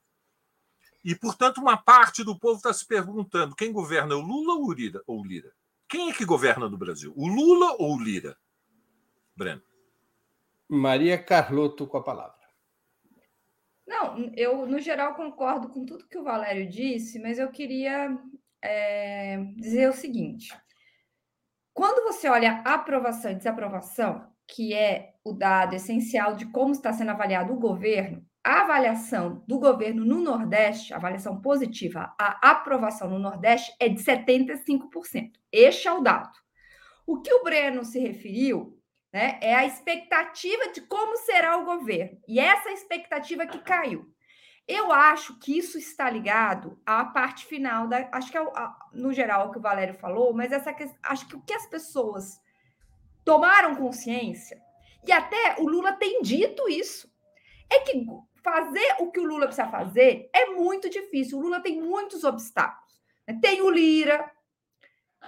[1.03, 4.73] E, portanto, uma parte do povo está se perguntando: quem governa, o Lula ou o
[4.73, 5.01] Lira?
[5.07, 5.53] Ou Lira?
[5.87, 7.13] Quem é que governa no Brasil?
[7.15, 8.37] O Lula ou o Lira?
[9.35, 9.61] Breno.
[10.67, 12.35] Maria Carlotto com a palavra.
[13.87, 18.19] Não, eu, no geral, concordo com tudo que o Valério disse, mas eu queria
[18.61, 20.53] é, dizer o seguinte:
[21.73, 27.11] quando você olha aprovação e desaprovação, que é o dado essencial de como está sendo
[27.11, 33.75] avaliado o governo, a avaliação do governo no Nordeste, avaliação positiva, a aprovação no Nordeste
[33.79, 35.31] é de 75%.
[35.51, 36.31] Este é o dado.
[37.05, 38.77] O que o Breno se referiu
[39.11, 39.39] né?
[39.41, 42.19] É a expectativa de como será o governo.
[42.27, 44.05] E essa expectativa que caiu.
[44.67, 48.09] Eu acho que isso está ligado à parte final da.
[48.11, 48.43] Acho que é,
[48.93, 52.39] no geral o que o Valério falou, mas essa acho que o que as pessoas
[53.27, 54.57] tomaram consciência,
[55.05, 57.11] e até o Lula tem dito isso,
[57.69, 58.05] é que
[58.41, 61.37] fazer o que o Lula precisa fazer é muito difícil.
[61.37, 63.01] O Lula tem muitos obstáculos.
[63.27, 63.37] Né?
[63.41, 64.31] Tem o Lira,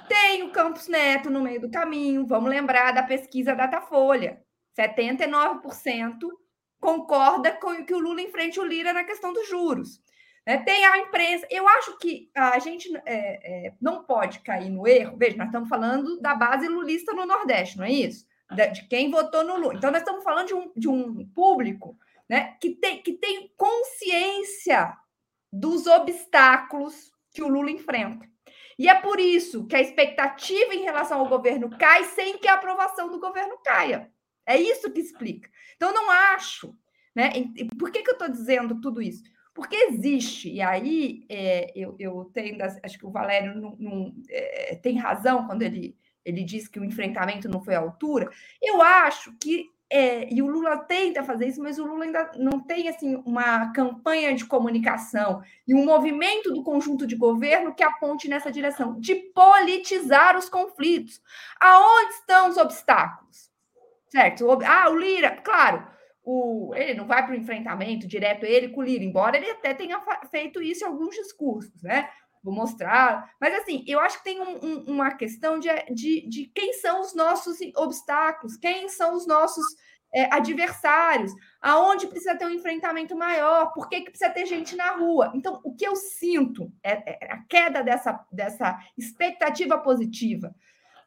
[0.08, 2.26] tem o Campos Neto no meio do caminho.
[2.26, 4.42] Vamos lembrar da pesquisa Datafolha.
[4.80, 5.60] 79%
[6.80, 10.02] concorda com que o Lula enfrente o Lira na questão dos juros.
[10.50, 11.46] É, tem a imprensa.
[11.48, 15.16] Eu acho que a gente é, é, não pode cair no erro.
[15.16, 18.26] Veja, nós estamos falando da base lulista no Nordeste, não é isso?
[18.74, 19.76] De quem votou no Lula.
[19.76, 21.96] Então, nós estamos falando de um, de um público
[22.28, 24.98] né, que, tem, que tem consciência
[25.54, 28.28] dos obstáculos que o Lula enfrenta.
[28.80, 32.56] E é por isso que a expectativa em relação ao governo cai sem que a
[32.56, 34.12] aprovação do governo caia.
[34.48, 35.48] É isso que explica.
[35.76, 36.76] Então, não acho.
[37.16, 37.30] Né?
[37.78, 39.22] Por que, que eu estou dizendo tudo isso?
[39.60, 44.80] Porque existe, e aí é, eu, eu tenho, acho que o Valério não, não é,
[44.82, 48.30] tem razão quando ele, ele diz que o enfrentamento não foi à altura.
[48.62, 52.62] Eu acho que é, e o Lula tenta fazer isso, mas o Lula ainda não
[52.62, 58.30] tem assim uma campanha de comunicação e um movimento do conjunto de governo que aponte
[58.30, 61.22] nessa direção de politizar os conflitos.
[61.60, 63.52] Aonde estão os obstáculos?
[64.08, 64.48] Certo?
[64.66, 65.86] Ah, o Lira, claro,
[66.32, 69.74] o, ele não vai para o enfrentamento direto, ele com o Lira, embora ele até
[69.74, 70.00] tenha
[70.30, 72.08] feito isso em alguns discursos, né?
[72.44, 73.34] Vou mostrar.
[73.42, 77.02] Mas, assim, eu acho que tem um, um, uma questão de, de, de, quem são
[77.02, 79.66] os nossos obstáculos, quem são os nossos
[80.14, 84.92] é, adversários, aonde precisa ter um enfrentamento maior, por que, que precisa ter gente na
[84.92, 85.32] rua.
[85.34, 90.56] Então, o que eu sinto é, é a queda dessa, dessa expectativa positiva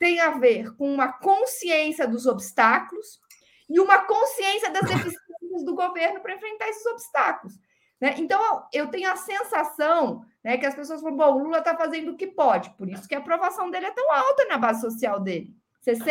[0.00, 3.22] tem a ver com uma consciência dos obstáculos
[3.68, 7.54] e uma consciência das deficiências do governo para enfrentar esses obstáculos.
[8.00, 8.14] Né?
[8.18, 12.12] Então, eu tenho a sensação né, que as pessoas falam: bom, o Lula está fazendo
[12.12, 15.20] o que pode, por isso que a aprovação dele é tão alta na base social
[15.20, 15.54] dele.
[15.86, 16.04] 69%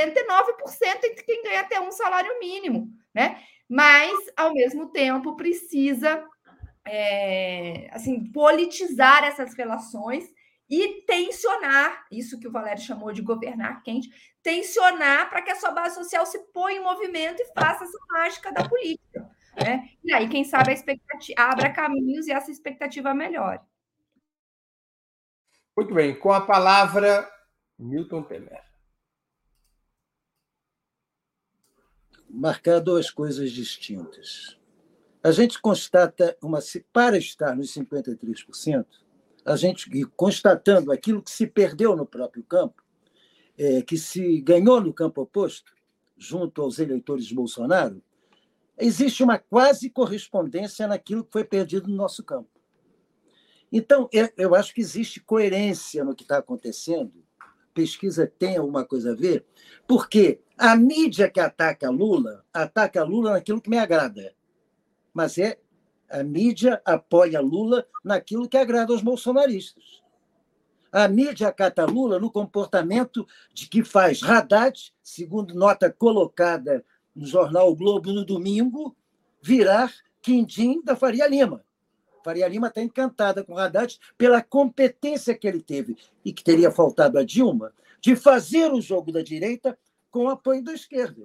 [1.04, 3.41] entre quem ganha até um salário mínimo, né?
[3.70, 6.26] Mas, ao mesmo tempo, precisa
[6.86, 10.30] é, assim, politizar essas relações
[10.72, 14.09] e tensionar, isso que o Valério chamou de governar quente,
[14.41, 18.53] tensionar para que a sua base social se ponha em movimento e faça essa mágica
[18.53, 19.30] da política.
[19.61, 19.89] Né?
[20.01, 23.59] E aí, quem sabe, a expectativa abra caminhos e essa expectativa melhore.
[25.76, 27.30] Muito bem, com a palavra,
[27.78, 28.63] Milton Temer.
[32.30, 34.57] Marcar duas coisas distintas.
[35.22, 36.59] A gente constata uma.
[36.93, 38.86] Para estar nos 53%,
[39.46, 42.84] a gente constatando aquilo que se perdeu no próprio campo,
[43.58, 45.74] é, que se ganhou no campo oposto,
[46.18, 48.02] junto aos eleitores de Bolsonaro,
[48.78, 52.50] existe uma quase correspondência naquilo que foi perdido no nosso campo.
[53.72, 57.24] Então, eu acho que existe coerência no que está acontecendo.
[57.74, 59.46] Pesquisa tem alguma coisa a ver,
[59.88, 64.36] porque a mídia que ataca Lula, ataca Lula naquilo que me agrada.
[65.14, 65.58] Mas é
[66.12, 70.01] a mídia apoia Lula naquilo que agrada aos bolsonaristas.
[70.91, 76.84] A mídia acata Lula no comportamento de que faz Haddad, segundo nota colocada
[77.16, 78.95] no jornal o Globo no domingo,
[79.41, 79.91] virar
[80.22, 81.64] quindim da Faria Lima.
[82.24, 87.18] Faria Lima está encantada com Haddad pela competência que ele teve e que teria faltado
[87.18, 89.78] a Dilma de fazer o jogo da direita
[90.09, 91.24] com o apoio da esquerda.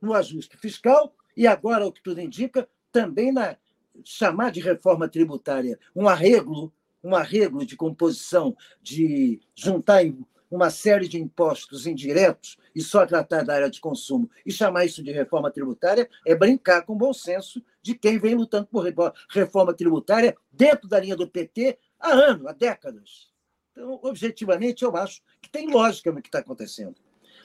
[0.00, 3.56] No ajuste fiscal e agora, o que tudo indica, também na
[4.04, 6.72] chamar de reforma tributária um arreglo,
[7.02, 10.02] um arreglo de composição, de juntar
[10.50, 15.02] uma série de impostos indiretos e só tratar da área de consumo e chamar isso
[15.02, 18.84] de reforma tributária é brincar com o bom senso de quem vem lutando por
[19.30, 23.32] reforma tributária dentro da linha do PT há anos, há décadas.
[23.72, 26.94] Então, objetivamente, eu acho que tem lógica no que está acontecendo.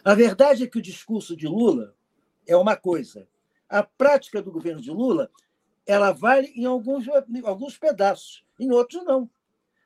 [0.04, 1.96] A verdade é que o discurso de Lula
[2.48, 3.28] é uma coisa.
[3.68, 5.30] A prática do governo de Lula
[5.90, 9.28] ela vale em alguns, em alguns pedaços, em outros não.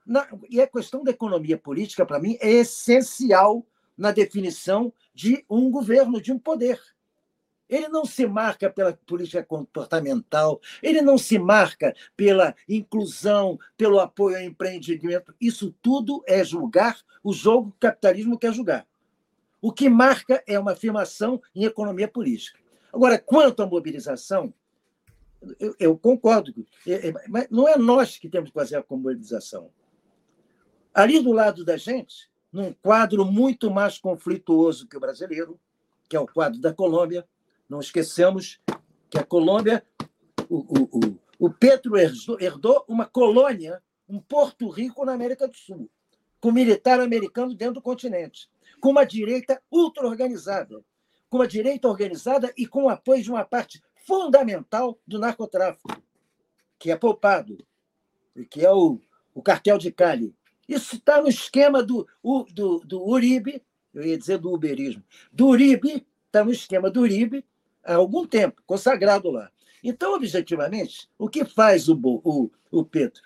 [0.05, 3.65] Na, e a questão da economia política, para mim, é essencial
[3.97, 6.77] na definição de um governo, de um poder.
[7.69, 14.35] Ele não se marca pela política comportamental, ele não se marca pela inclusão, pelo apoio
[14.35, 15.33] ao empreendimento.
[15.39, 18.85] Isso tudo é julgar o jogo que o capitalismo quer julgar.
[19.61, 22.59] O que marca é uma afirmação em economia política.
[22.91, 24.53] Agora, quanto à mobilização,
[25.59, 26.53] eu, eu concordo,
[26.87, 29.69] é, é, mas não é nós que temos que fazer a comunização.
[30.93, 35.59] Ali do lado da gente, num quadro muito mais conflituoso que o brasileiro,
[36.07, 37.27] que é o quadro da Colômbia,
[37.67, 38.59] não esqueçamos
[39.09, 39.83] que a Colômbia,
[40.49, 45.89] o, o, o, o Petro herdou uma colônia, um Porto Rico na América do Sul,
[46.39, 50.83] com militar americano dentro do continente, com uma direita ultra-organizada,
[51.29, 55.89] com uma direita organizada e com o apoio de uma parte fundamental do narcotráfico,
[56.77, 57.57] que é poupado,
[58.49, 58.99] que é o,
[59.33, 60.35] o cartel de Cali.
[60.67, 62.07] Isso está no esquema do,
[62.53, 63.61] do, do Uribe,
[63.93, 67.45] eu ia dizer do uberismo, do Uribe, está no esquema do Uribe
[67.83, 69.51] há algum tempo, consagrado lá.
[69.83, 73.21] Então, objetivamente, o que faz o, o, o Pedro?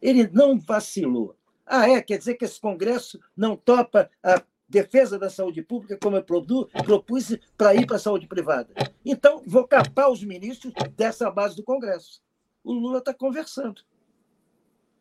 [0.00, 1.36] Ele não vacilou.
[1.66, 2.00] Ah, é?
[2.00, 7.36] Quer dizer que esse Congresso não topa a defesa da saúde pública, como eu propus
[7.56, 8.68] para ir para a saúde privada.
[9.04, 12.20] Então, vou capar os ministros dessa base do Congresso.
[12.62, 13.80] O Lula está conversando.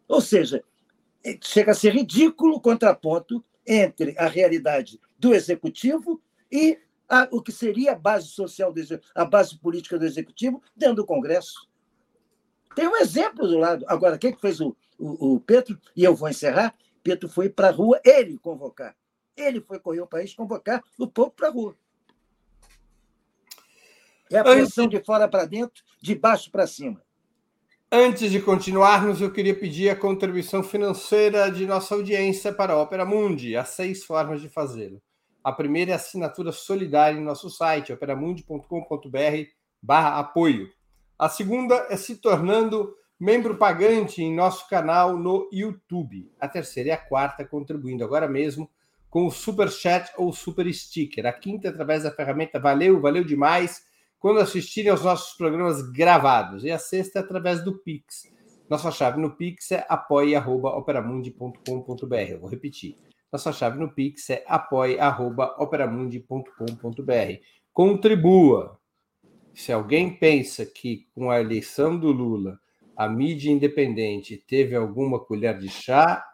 [0.07, 0.63] Ou seja,
[1.23, 7.41] é, chega a ser ridículo o contraponto entre a realidade do executivo e a, o
[7.41, 8.81] que seria a base social, do,
[9.13, 11.67] a base política do executivo dentro do Congresso.
[12.73, 13.83] Tem um exemplo do lado.
[13.87, 15.77] Agora, quem que fez o, o, o Petro?
[15.95, 16.73] E eu vou encerrar.
[17.03, 18.95] Petro foi para a rua ele convocar
[19.37, 21.77] ele foi correr o país convocar o povo para a rua.
[24.29, 27.01] É a pressão de fora para dentro, de baixo para cima.
[27.89, 33.05] Antes de continuarmos, eu queria pedir a contribuição financeira de nossa audiência para a Opera
[33.05, 33.55] Mundi.
[33.55, 35.01] Há seis formas de fazê-lo.
[35.41, 39.49] A primeira é a assinatura solidária em nosso site, operamundi.com.br
[39.81, 40.69] barra apoio.
[41.17, 46.29] A segunda é se tornando membro pagante em nosso canal no YouTube.
[46.37, 48.69] A terceira e a quarta contribuindo agora mesmo
[49.09, 51.25] com o Super Chat ou Super Sticker.
[51.25, 53.85] A quinta através da ferramenta Valeu, valeu demais
[54.19, 56.63] quando assistirem aos nossos programas gravados.
[56.63, 58.35] E a sexta através do Pix.
[58.69, 62.15] Nossa chave no Pix é apoia.operamundi.com.br.
[62.29, 62.97] Eu vou repetir.
[63.31, 67.41] Nossa chave no Pix é apoia.operamundi.com.br.
[67.73, 68.77] Contribua.
[69.53, 72.59] Se alguém pensa que com a eleição do Lula
[72.95, 76.25] a mídia independente teve alguma colher de chá,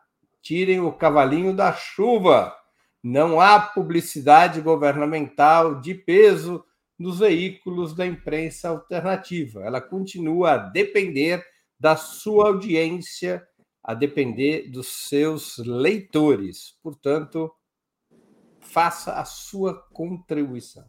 [0.42, 2.56] tirem o cavalinho da chuva.
[3.04, 6.64] Não há publicidade governamental de peso
[6.98, 9.62] nos veículos da imprensa alternativa.
[9.62, 11.44] Ela continua a depender
[11.78, 13.46] da sua audiência,
[13.84, 16.78] a depender dos seus leitores.
[16.82, 17.52] Portanto,
[18.62, 20.86] faça a sua contribuição.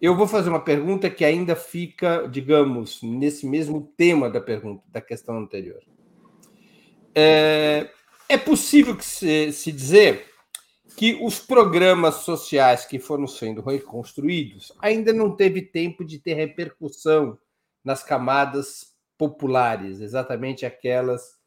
[0.00, 5.00] Eu vou fazer uma pergunta que ainda fica, digamos, nesse mesmo tema da pergunta, da
[5.00, 5.82] questão anterior.
[7.14, 7.90] É,
[8.28, 10.24] é possível que se, se dizer
[10.98, 17.38] que os programas sociais que foram sendo reconstruídos ainda não teve tempo de ter repercussão
[17.84, 21.38] nas camadas populares, exatamente aquelas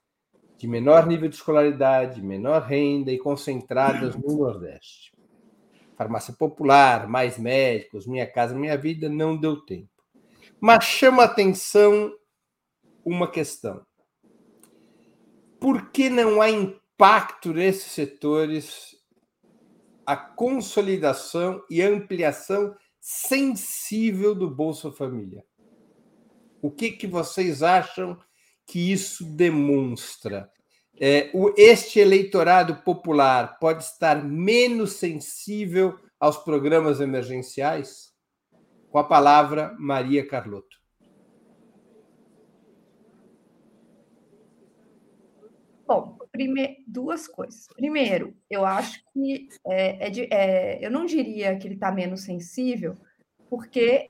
[0.58, 5.12] de menor nível de escolaridade, menor renda e concentradas no Nordeste.
[5.98, 9.90] Farmácia popular, mais médicos, Minha Casa Minha Vida, não deu tempo.
[10.62, 12.10] Mas chama atenção
[13.04, 13.86] uma questão.
[15.60, 19.01] Por que não há impacto nesses setores
[20.12, 25.46] a consolidação e ampliação sensível do Bolsa Família?
[26.62, 28.20] O que, que vocês acham
[28.68, 30.52] que isso demonstra?
[31.00, 38.14] É, o, este eleitorado popular pode estar menos sensível aos programas emergenciais?
[38.90, 40.78] Com a palavra, Maria Carlotto.
[45.88, 46.84] Bom, prime...
[46.88, 47.68] duas coisas.
[47.76, 52.22] Primeiro, eu acho que é, é de, é, eu não diria que ele está menos
[52.22, 52.96] sensível,
[53.50, 54.10] porque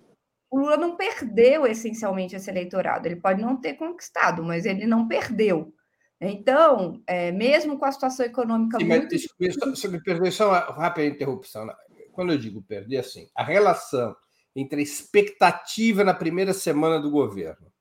[0.49, 3.07] o Lula não perdeu essencialmente esse eleitorado.
[3.07, 5.73] Ele pode não ter conquistado, mas ele não perdeu.
[6.19, 9.15] Então, é, mesmo com a situação econômica Sim, muito...
[9.39, 11.67] Mas, só, só me perdoe só uma rápida interrupção.
[12.11, 14.15] Quando eu digo perder, assim, a relação
[14.55, 17.71] entre a expectativa na primeira semana do governo,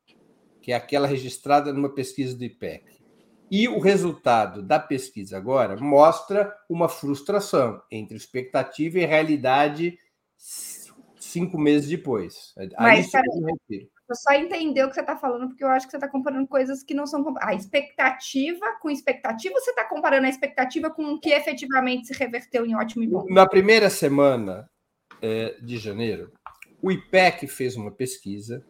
[0.62, 2.99] que é aquela registrada numa pesquisa do IPEC,
[3.50, 9.98] e o resultado da pesquisa agora mostra uma frustração entre expectativa e realidade
[11.18, 12.54] cinco meses depois.
[12.78, 13.26] Mas, cara,
[14.10, 16.48] eu só entender o que você está falando, porque eu acho que você está comparando
[16.48, 17.24] coisas que não são.
[17.40, 22.14] A expectativa com expectativa, ou você está comparando a expectativa com o que efetivamente se
[22.14, 23.24] reverteu em ótimo e bom?
[23.28, 24.68] Na primeira semana
[25.22, 26.32] é, de janeiro,
[26.82, 28.64] o IPEC fez uma pesquisa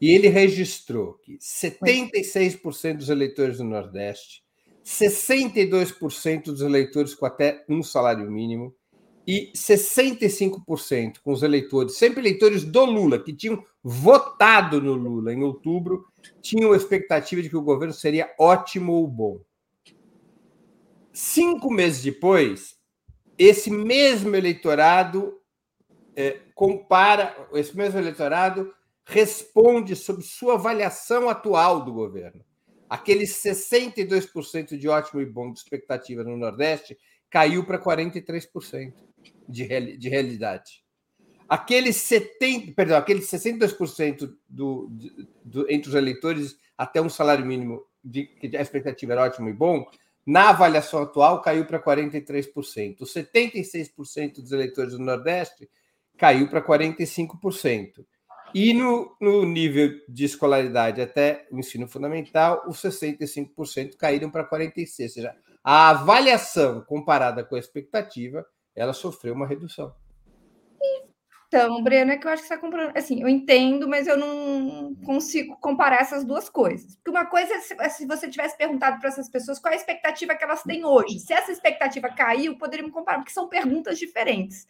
[0.00, 4.42] e ele registrou que 76% dos eleitores do Nordeste,
[4.84, 8.74] 62% dos eleitores com até um salário mínimo,
[9.26, 15.42] e 65% com os eleitores, sempre eleitores do Lula, que tinham votado no Lula em
[15.42, 16.06] outubro,
[16.40, 19.40] tinham a expectativa de que o governo seria ótimo ou bom.
[21.12, 22.76] Cinco meses depois,
[23.36, 25.40] esse mesmo eleitorado
[26.14, 28.72] é, compara, esse mesmo eleitorado
[29.06, 32.44] responde sobre sua avaliação atual do governo.
[32.90, 36.98] Aqueles 62% de ótimo e bom de expectativa no Nordeste
[37.30, 38.92] caiu para 43%
[39.48, 40.84] de, real, de realidade.
[41.48, 44.90] Aqueles 70, perdão, aqueles 62% do,
[45.44, 49.52] do, entre os eleitores até um salário mínimo de que a expectativa era ótimo e
[49.52, 49.88] bom,
[50.24, 53.00] na avaliação atual caiu para 43%.
[53.00, 55.70] Os 76% dos eleitores do Nordeste
[56.16, 58.04] caiu para 45%.
[58.58, 65.02] E no, no, nível de escolaridade até o ensino fundamental, os 65% caíram para 46%.
[65.02, 69.94] Ou seja, a avaliação comparada com a expectativa ela sofreu uma redução.
[71.48, 72.96] Então, Breno, é que eu acho que você está comprando.
[72.96, 76.96] Assim, eu entendo, mas eu não consigo comparar essas duas coisas.
[76.96, 79.80] Porque uma coisa é se, é você tivesse perguntado para essas pessoas qual é a
[79.80, 81.20] expectativa que elas têm hoje.
[81.20, 84.66] Se essa expectativa caiu, poderíamos comparar, porque são perguntas diferentes.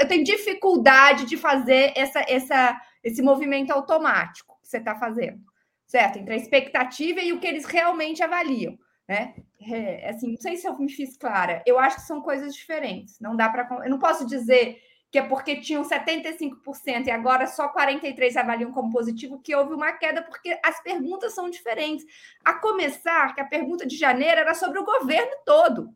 [0.00, 5.40] Eu tenho dificuldade de fazer essa, essa, esse movimento automático que você está fazendo,
[5.86, 6.18] certo?
[6.18, 8.76] Entre a expectativa e o que eles realmente avaliam
[9.08, 9.34] né?
[9.70, 11.62] É, assim, não sei se eu me fiz clara.
[11.66, 13.18] Eu acho que são coisas diferentes.
[13.20, 13.68] Não dá para.
[13.84, 14.78] Eu não posso dizer
[15.10, 19.92] que é porque tinham 75% e agora só 43 avaliam como positivo que houve uma
[19.92, 22.04] queda, porque as perguntas são diferentes.
[22.44, 25.88] A começar, que a pergunta de janeiro era sobre o governo todo.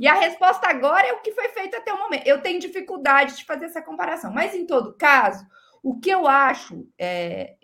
[0.00, 2.26] E a resposta agora é o que foi feito até o momento.
[2.26, 5.46] Eu tenho dificuldade de fazer essa comparação, mas em todo caso,
[5.84, 7.56] O que eu acho, é,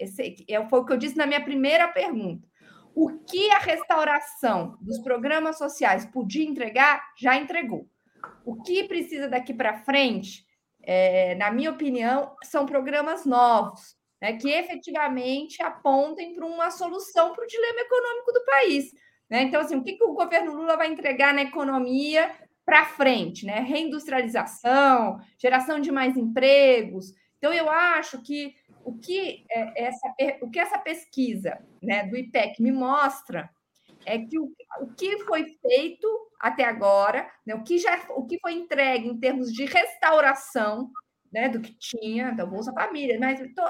[0.47, 2.47] é, foi o que eu disse na minha primeira pergunta.
[2.95, 7.89] O que a restauração dos programas sociais podia entregar, já entregou.
[8.45, 10.45] O que precisa daqui para frente,
[10.83, 17.43] é, na minha opinião, são programas novos, né, que efetivamente apontem para uma solução para
[17.43, 18.93] o dilema econômico do país.
[19.31, 19.45] Né?
[19.45, 22.31] Então, assim, o que, que o governo Lula vai entregar na economia
[22.67, 23.47] para frente?
[23.47, 23.61] Né?
[23.61, 27.15] Reindustrialização, geração de mais empregos.
[27.41, 32.63] Então, eu acho que o que, é, essa, o que essa pesquisa né, do IPEC
[32.63, 33.51] me mostra
[34.05, 36.07] é que o, o que foi feito
[36.39, 40.91] até agora, né, o, que já, o que foi entregue em termos de restauração
[41.33, 43.63] né, do que tinha, da Bolsa Família, mas to,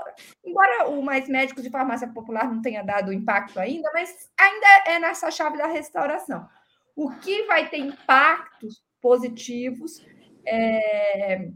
[0.45, 4.99] embora o Mais Médicos de Farmácia Popular não tenha dado impacto ainda, mas ainda é
[4.99, 6.49] nessa chave da restauração.
[6.97, 10.05] O que vai ter impactos positivos
[10.47, 11.51] é,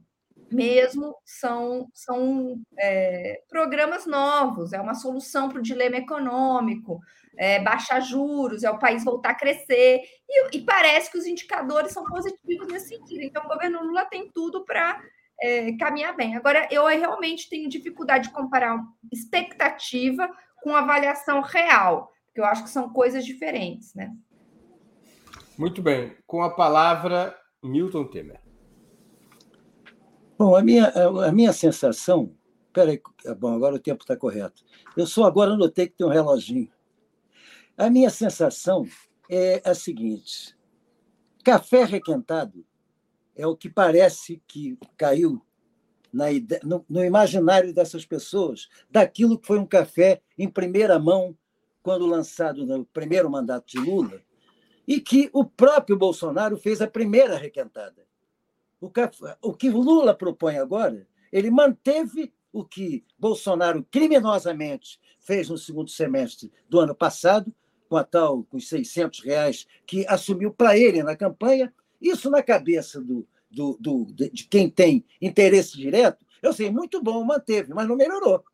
[0.55, 7.01] mesmo são, são é, programas novos, é uma solução para o dilema econômico,
[7.37, 11.93] é, baixar juros, é o país voltar a crescer, e, e, parece que os indicadores
[11.93, 13.23] são positivos nesse sentido.
[13.23, 15.01] Então, o governo Lula tem tudo para
[15.41, 16.37] é, caminhar bem.
[16.37, 18.81] Agora, eu realmente tenho dificuldade de comparar
[19.13, 20.31] expectativa
[20.63, 24.13] com avaliação real, porque eu acho que são coisas diferentes, né?
[25.59, 26.17] Muito bem.
[26.27, 28.44] Com a palavra, Milton Temer.
[30.37, 32.35] Bom, a minha, a minha sensação.
[32.73, 33.01] Peraí,
[33.39, 34.65] bom, agora o tempo está correto.
[34.97, 36.71] Eu só agora notei que tem um reloginho.
[37.79, 38.85] A minha sensação
[39.31, 40.57] é a seguinte:
[41.45, 42.65] café requentado
[43.37, 45.41] é o que parece que caiu
[46.13, 46.27] na,
[46.65, 51.37] no, no imaginário dessas pessoas daquilo que foi um café em primeira mão
[51.83, 54.21] quando lançado no primeiro mandato de Lula
[54.87, 58.05] e que o próprio Bolsonaro fez a primeira requentada.
[58.85, 65.57] O, café, o que Lula propõe agora, ele manteve o que Bolsonaro criminosamente fez no
[65.57, 67.51] segundo semestre do ano passado,
[67.89, 72.43] com a tal, com os 600 reais que assumiu para ele na campanha, isso na
[72.43, 77.89] cabeça do, do, do, de quem tem interesse direto, eu sei, muito bom, manteve, mas
[77.89, 78.45] não melhorou.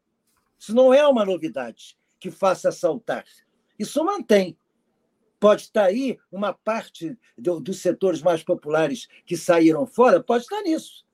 [0.56, 3.24] Isso não é uma novidade que faça saltar.
[3.76, 4.56] Isso mantém.
[5.40, 10.60] Pode estar aí uma parte do, dos setores mais populares que saíram fora, pode estar
[10.62, 11.04] nisso.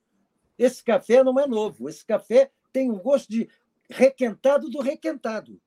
[0.58, 1.88] Esse café não é novo.
[1.88, 3.48] Esse café tem um gosto de
[3.88, 5.60] requentado do requentado.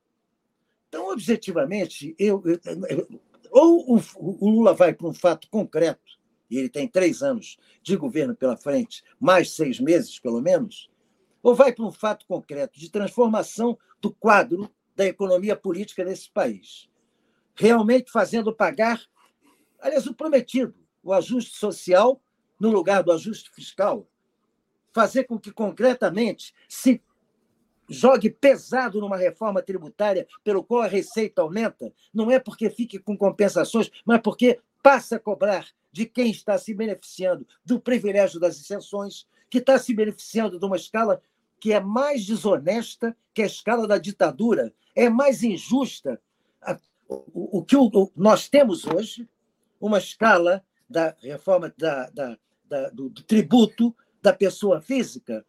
[0.90, 6.58] Então, objetivamente, eu, eu, eu ou o, o Lula vai para um fato concreto, e
[6.58, 10.90] ele tem três anos de governo pela frente, mais seis meses, pelo menos,
[11.42, 16.90] ou vai para um fato concreto de transformação do quadro da economia política nesse país,
[17.60, 19.02] realmente fazendo pagar,
[19.82, 22.22] aliás, o prometido, o ajuste social
[22.58, 24.08] no lugar do ajuste fiscal,
[24.94, 27.02] fazer com que concretamente se
[27.90, 33.18] jogue pesado numa reforma tributária pelo qual a receita aumenta, não é porque fique com
[33.18, 39.28] compensações, mas porque passa a cobrar de quem está se beneficiando do privilégio das isenções,
[39.50, 41.22] que está se beneficiando de uma escala
[41.60, 46.22] que é mais desonesta que a escala da ditadura, é mais injusta.
[47.10, 47.76] O, que
[48.16, 49.28] nós temos hoje,
[49.82, 55.44] uma escala da reforma da, da, da do, do tributo da pessoa física,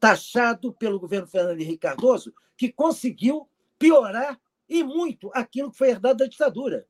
[0.00, 3.46] taxado pelo governo Fernando Henrique Cardoso, que conseguiu
[3.78, 6.86] piorar e muito aquilo que foi herdado da ditadura.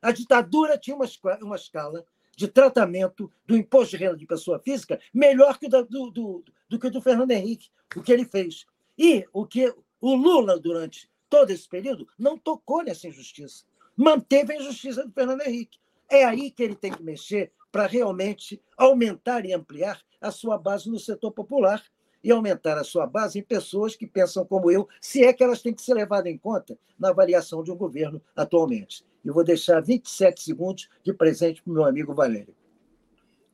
[0.00, 1.06] A ditadura tinha uma,
[1.42, 2.04] uma escala
[2.36, 6.78] de tratamento do imposto de renda de pessoa física melhor que do, do, do, do
[6.78, 8.66] que o do Fernando Henrique, o que ele fez.
[8.96, 13.64] E o que o Lula, durante todo esse período, não tocou nessa injustiça.
[13.96, 15.80] Manteve a injustiça do Fernando Henrique.
[16.08, 20.88] É aí que ele tem que mexer para realmente aumentar e ampliar a sua base
[20.88, 21.82] no setor popular
[22.22, 25.60] e aumentar a sua base em pessoas que pensam como eu, se é que elas
[25.60, 29.04] têm que ser levadas em conta na avaliação de um governo atualmente.
[29.24, 32.54] E vou deixar 27 segundos de presente para o meu amigo Valério.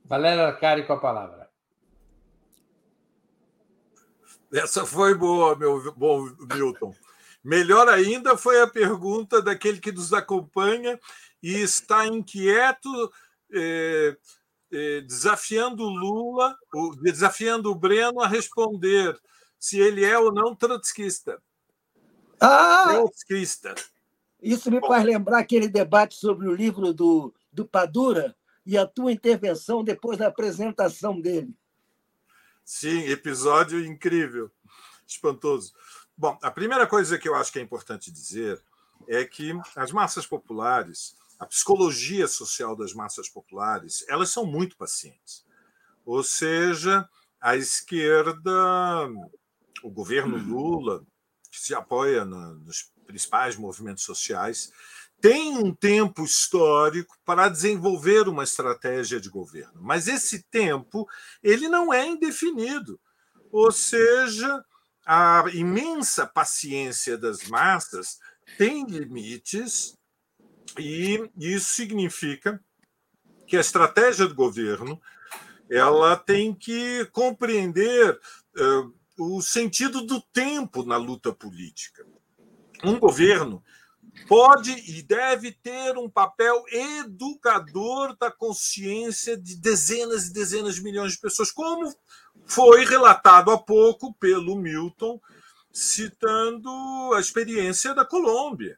[0.05, 1.49] Valério Arcari com a palavra.
[4.53, 6.93] Essa foi boa, meu bom Milton.
[7.43, 10.99] Melhor ainda foi a pergunta daquele que nos acompanha
[11.41, 13.11] e está inquieto,
[13.51, 14.15] eh,
[14.71, 19.19] eh, desafiando o Lula, o, desafiando o Breno a responder
[19.59, 21.41] se ele é ou não trotskista.
[22.39, 22.89] Ah!
[22.89, 23.73] Trotskista.
[24.41, 28.35] Isso me Bom, faz lembrar aquele debate sobre o livro do, do Padura
[28.65, 31.53] e a tua intervenção depois da apresentação dele.
[32.63, 34.49] Sim, episódio incrível,
[35.05, 35.73] espantoso.
[36.21, 38.61] Bom, a primeira coisa que eu acho que é importante dizer
[39.07, 45.43] é que as massas populares, a psicologia social das massas populares, elas são muito pacientes.
[46.05, 47.09] Ou seja,
[47.41, 48.51] a esquerda
[49.81, 51.03] o governo Lula,
[51.49, 54.71] que se apoia nos principais movimentos sociais,
[55.19, 61.09] tem um tempo histórico para desenvolver uma estratégia de governo, mas esse tempo
[61.41, 63.01] ele não é indefinido.
[63.51, 64.63] Ou seja,
[65.13, 68.17] a imensa paciência das massas
[68.57, 69.93] tem limites
[70.79, 72.63] e isso significa
[73.45, 75.01] que a estratégia do governo
[75.69, 78.17] ela tem que compreender
[78.57, 82.05] uh, o sentido do tempo na luta política.
[82.81, 83.61] Um governo
[84.29, 91.11] pode e deve ter um papel educador da consciência de dezenas e dezenas de milhões
[91.11, 91.93] de pessoas, como
[92.45, 95.19] foi relatado há pouco pelo Milton,
[95.71, 96.69] citando
[97.15, 98.77] a experiência da Colômbia.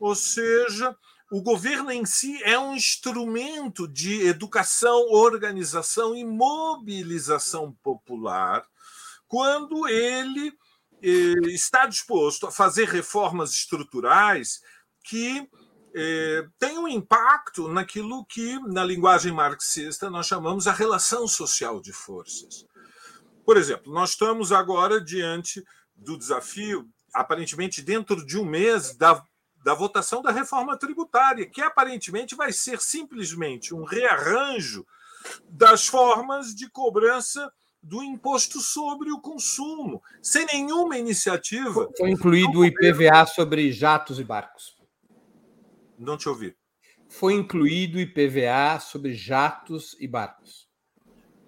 [0.00, 0.96] Ou seja,
[1.30, 8.64] o governo em si é um instrumento de educação, organização e mobilização popular
[9.26, 10.52] quando ele
[11.02, 14.60] eh, está disposto a fazer reformas estruturais
[15.02, 15.48] que
[15.94, 22.64] eh, tenham impacto naquilo que, na linguagem marxista, nós chamamos a relação social de forças.
[23.44, 25.62] Por exemplo, nós estamos agora diante
[25.94, 29.22] do desafio, aparentemente dentro de um mês, da,
[29.62, 34.86] da votação da reforma tributária, que aparentemente vai ser simplesmente um rearranjo
[35.48, 37.50] das formas de cobrança
[37.82, 41.90] do imposto sobre o consumo, sem nenhuma iniciativa.
[41.98, 44.74] Foi incluído o IPVA sobre jatos e barcos.
[45.98, 46.56] Não te ouvi.
[47.10, 50.66] Foi incluído o IPVA sobre jatos e barcos.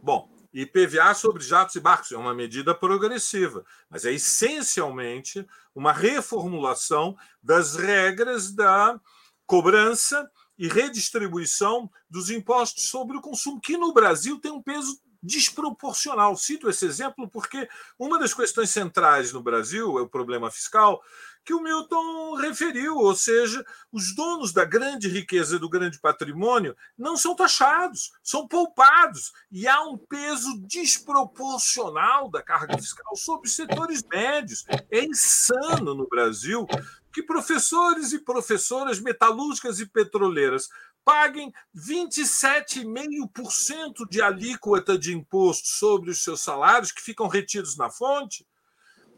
[0.03, 0.29] Bom,
[0.63, 7.77] IPVA sobre jatos e barcos é uma medida progressiva, mas é essencialmente uma reformulação das
[7.77, 8.99] regras da
[9.47, 16.35] cobrança e redistribuição dos impostos sobre o consumo, que no Brasil tem um peso desproporcional.
[16.37, 21.03] Cito esse exemplo porque uma das questões centrais no Brasil é o problema fiscal
[21.47, 27.17] que o Milton referiu, ou seja, os donos da grande riqueza do grande patrimônio não
[27.17, 34.03] são taxados, são poupados, e há um peso desproporcional da carga fiscal sobre os setores
[34.03, 34.65] médios.
[34.91, 36.67] É insano no Brasil
[37.13, 40.69] que professores e professoras metalúrgicas e petroleiras
[41.05, 48.45] paguem 27,5% de alíquota de imposto sobre os seus salários, que ficam retidos na fonte,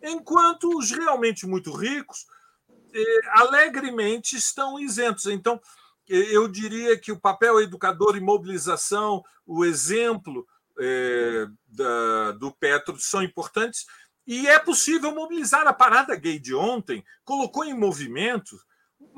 [0.02, 2.26] enquanto os realmente muito ricos
[2.92, 5.26] eh, alegremente estão isentos.
[5.26, 5.60] Então,
[6.08, 10.46] eh, eu diria que o papel educador e mobilização, o exemplo
[10.78, 13.86] eh, da, do Petro são importantes.
[14.26, 15.66] E é possível mobilizar.
[15.66, 18.58] A parada gay de ontem colocou em movimento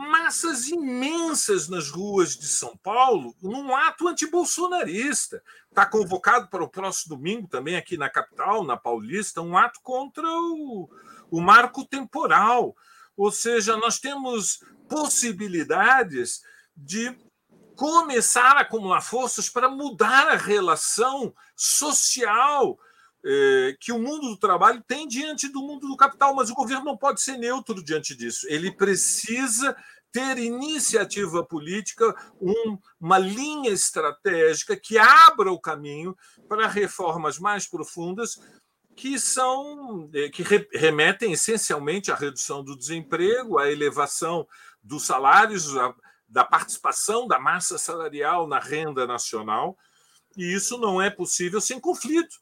[0.00, 5.42] massas imensas nas ruas de São Paulo num ato antibolsonarista.
[5.68, 10.26] Está convocado para o próximo domingo, também aqui na capital, na Paulista, um ato contra
[10.26, 10.88] o,
[11.30, 12.74] o marco temporal.
[13.16, 16.42] Ou seja, nós temos possibilidades
[16.74, 17.14] de
[17.76, 22.78] começar a acumular forças para mudar a relação social
[23.24, 26.84] é, que o mundo do trabalho tem diante do mundo do capital, mas o governo
[26.86, 28.46] não pode ser neutro diante disso.
[28.48, 29.76] Ele precisa
[30.12, 36.16] ter iniciativa política, um, uma linha estratégica que abra o caminho
[36.48, 38.40] para reformas mais profundas
[38.96, 40.42] que são é, que
[40.72, 44.46] remetem essencialmente à redução do desemprego, à elevação
[44.82, 45.94] dos salários, à,
[46.28, 49.76] da participação da massa salarial na renda nacional,
[50.36, 52.36] e isso não é possível sem conflito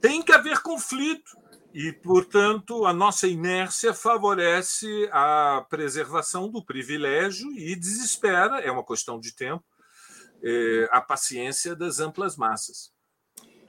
[0.00, 1.36] tem que haver conflito.
[1.74, 9.20] E, portanto, a nossa inércia favorece a preservação do privilégio e desespera, é uma questão
[9.20, 9.64] de tempo,
[10.42, 12.90] é, a paciência das amplas massas.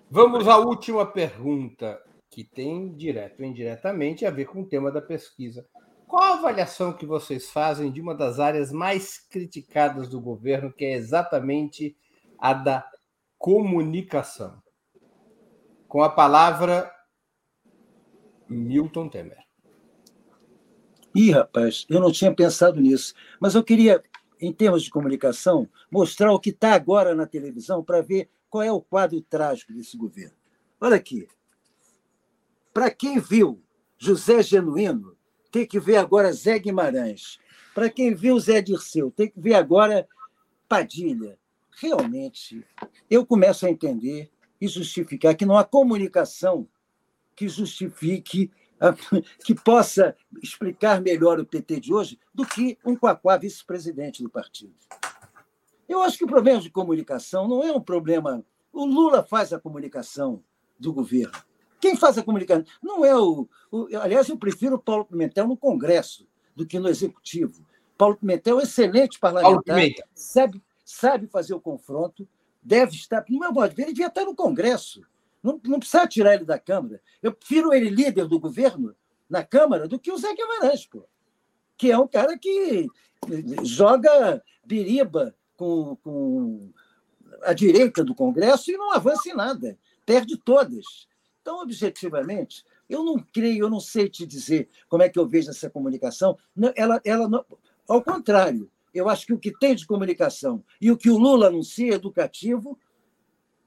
[0.10, 2.02] Vamos à última pergunta,
[2.32, 5.68] que tem direto ou indiretamente a ver com o tema da pesquisa.
[6.08, 10.86] Qual a avaliação que vocês fazem de uma das áreas mais criticadas do governo, que
[10.86, 11.96] é exatamente
[12.38, 12.90] a da
[13.38, 14.60] comunicação?
[15.90, 16.90] Com a palavra
[18.48, 19.44] Milton Temer.
[21.16, 23.16] Ih, rapaz, eu não tinha pensado nisso.
[23.40, 24.02] Mas eu queria,
[24.40, 28.72] em termos de comunicação, mostrar o que está agora na televisão para ver qual é
[28.72, 30.36] o quadro trágico desse governo.
[30.80, 31.28] Olha aqui.
[32.72, 33.62] Para quem viu
[33.98, 35.18] José Genuíno,
[35.52, 37.40] tem que ver agora Zé Guimarães.
[37.74, 40.08] Para quem viu Zé Dirceu, tem que ver agora
[40.68, 41.38] Padilha.
[41.82, 42.64] Realmente,
[43.10, 44.30] eu começo a entender
[44.60, 46.68] e justificar que não há comunicação
[47.36, 48.52] que justifique,
[49.46, 54.74] que possa explicar melhor o PT de hoje do que um Quaquá vice-presidente do partido.
[55.88, 58.44] Eu acho que o problema de comunicação não é um problema.
[58.72, 60.44] O Lula faz a comunicação
[60.80, 61.34] do governo.
[61.80, 62.66] Quem faz a comunicação?
[62.82, 63.88] Não é o, o.
[63.98, 67.66] Aliás, eu prefiro o Paulo Pimentel no Congresso do que no Executivo.
[67.98, 69.80] Paulo Pimentel é um excelente parlamentar,
[70.14, 72.28] sabe, sabe fazer o confronto,
[72.62, 73.24] deve estar.
[73.30, 75.02] No meu modo de ver, ele devia estar no Congresso.
[75.42, 77.02] Não, não precisa tirar ele da Câmara.
[77.22, 78.96] Eu prefiro ele líder do governo
[79.30, 81.06] na Câmara do que o Zé Guimarães, pô,
[81.78, 82.88] que é um cara que
[83.64, 86.70] joga biriba com, com
[87.44, 91.08] a direita do Congresso e não avança em nada, perde todas.
[91.42, 95.50] Então, objetivamente, eu não creio, eu não sei te dizer como é que eu vejo
[95.50, 96.38] essa comunicação.
[96.76, 97.46] Ela, ela não,
[97.88, 101.48] ao contrário, eu acho que o que tem de comunicação e o que o Lula
[101.48, 102.78] anuncia educativo,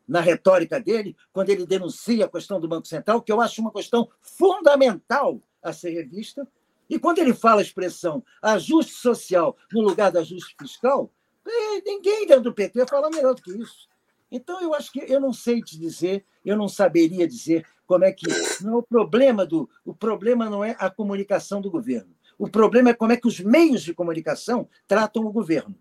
[0.07, 3.73] na retórica dele, quando ele denuncia a questão do Banco Central, que eu acho uma
[3.73, 6.47] questão fundamental a ser revista,
[6.91, 11.11] e quando ele fala a expressão ajuste social no lugar de ajuste fiscal,
[11.47, 13.89] é, ninguém dentro do PT fala melhor do que isso.
[14.31, 18.13] Então, eu acho que eu não sei te dizer, eu não saberia dizer como é
[18.13, 18.27] que.
[18.63, 22.15] Não, o, problema do, o problema não é a comunicação do governo.
[22.43, 25.79] O problema é como é que os meios de comunicação tratam o governo.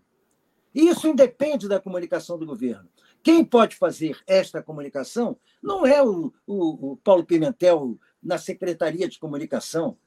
[0.72, 2.88] E isso independe da comunicação do governo.
[3.20, 9.18] Quem pode fazer esta comunicação não é o, o, o Paulo Pimentel na Secretaria de
[9.18, 9.98] Comunicação,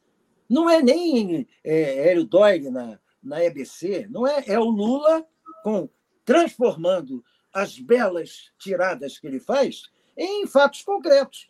[0.50, 5.28] não é nem é, Hélio Doyle na, na EBC, não é, é o Lula
[5.62, 5.90] com,
[6.24, 11.50] transformando as belas tiradas que ele faz em fatos concretos.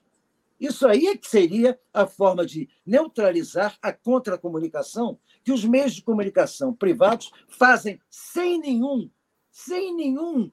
[0.60, 6.01] Isso aí é que seria a forma de neutralizar a contracomunicação que os meios de
[6.01, 9.10] comunicação privados fazem sem nenhum,
[9.51, 10.51] sem nenhum,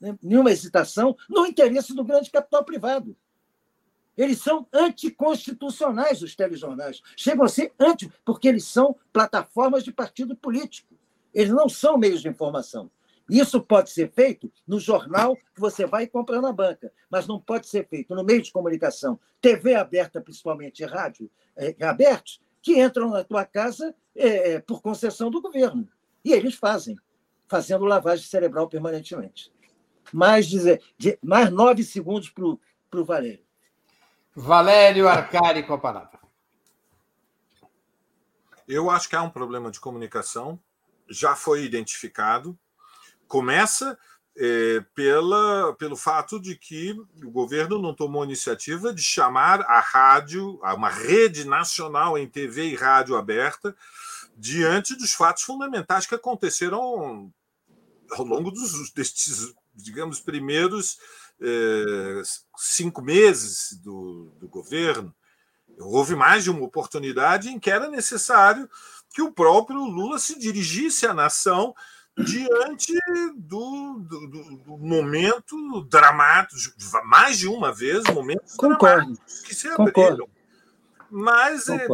[0.00, 3.16] né, nenhuma hesitação no interesse do grande capital privado.
[4.16, 7.00] Eles são anticonstitucionais, os telejornais.
[7.16, 10.94] Chegam a ser anti, porque eles são plataformas de partido político.
[11.32, 12.90] Eles não são meios de informação.
[13.30, 17.40] Isso pode ser feito no jornal que você vai e compra na banca, mas não
[17.40, 23.10] pode ser feito no meio de comunicação, TV aberta, principalmente rádio é, abertos, que entram
[23.10, 25.88] na tua casa é, por concessão do governo.
[26.24, 26.98] E eles fazem,
[27.46, 29.52] fazendo lavagem cerebral permanentemente.
[30.12, 30.82] Mais, dizer,
[31.22, 33.44] mais nove segundos para o Valério.
[34.34, 36.18] Valério Arcari com a palavra.
[38.66, 40.58] Eu acho que há um problema de comunicação,
[41.08, 42.58] já foi identificado
[43.30, 43.96] começa
[44.36, 46.92] é, pela, pelo fato de que
[47.24, 52.70] o governo não tomou iniciativa de chamar a rádio, a uma rede nacional em TV
[52.70, 53.74] e rádio aberta,
[54.36, 57.32] diante dos fatos fundamentais que aconteceram
[58.10, 60.98] ao longo dos, destes, digamos, primeiros
[61.40, 62.22] é,
[62.58, 65.14] cinco meses do, do governo.
[65.78, 68.68] Houve mais de uma oportunidade em que era necessário
[69.14, 71.74] que o próprio Lula se dirigisse à nação
[72.24, 72.92] diante
[73.36, 79.06] do, do, do, momento dramático, mais de uma vez, momentos Concordo.
[79.06, 79.86] dramáticos que se abriram.
[79.86, 80.30] Concordo.
[81.10, 81.88] Mas é,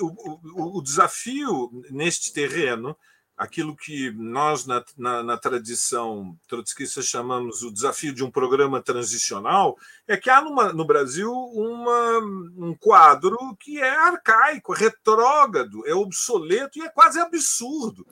[0.00, 2.96] o, o, o, desafio neste terreno,
[3.36, 9.76] aquilo que nós, na, na, na tradição trotskista, chamamos o desafio de um programa transicional,
[10.06, 12.18] é que há numa, no Brasil uma,
[12.56, 18.06] um quadro que é arcaico, é retrógrado, é obsoleto e é quase absurdo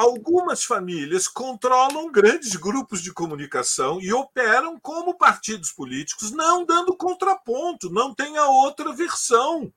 [0.00, 7.90] algumas famílias controlam grandes grupos de comunicação e operam como partidos políticos, não dando contraponto,
[7.90, 9.70] não tem a outra versão.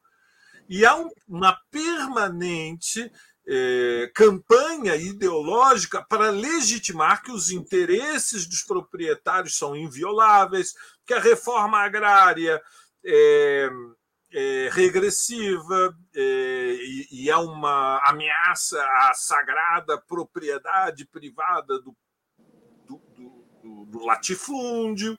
[0.69, 0.95] E há
[1.27, 3.11] uma permanente
[3.45, 10.73] eh, campanha ideológica para legitimar que os interesses dos proprietários são invioláveis,
[11.05, 12.61] que a reforma agrária.
[13.03, 13.69] Eh,
[14.33, 21.95] é, regressiva é, e, e, é uma ameaça à sagrada propriedade privada do,
[22.87, 23.01] do,
[23.61, 25.17] do, do latifúndio.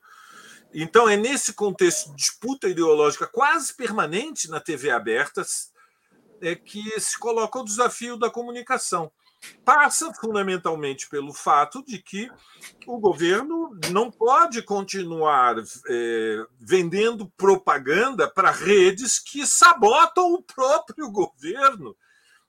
[0.73, 5.45] Então, é nesse contexto de disputa ideológica quase permanente na TV aberta
[6.41, 9.13] é que se coloca o desafio da comunicação
[9.65, 12.31] passa fundamentalmente pelo fato de que
[12.87, 15.57] o governo não pode continuar
[15.89, 21.97] é, vendendo propaganda para redes que sabotam o próprio governo.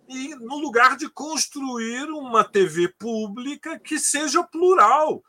[0.08, 5.24] E no lugar de construir uma TV pública que seja plural,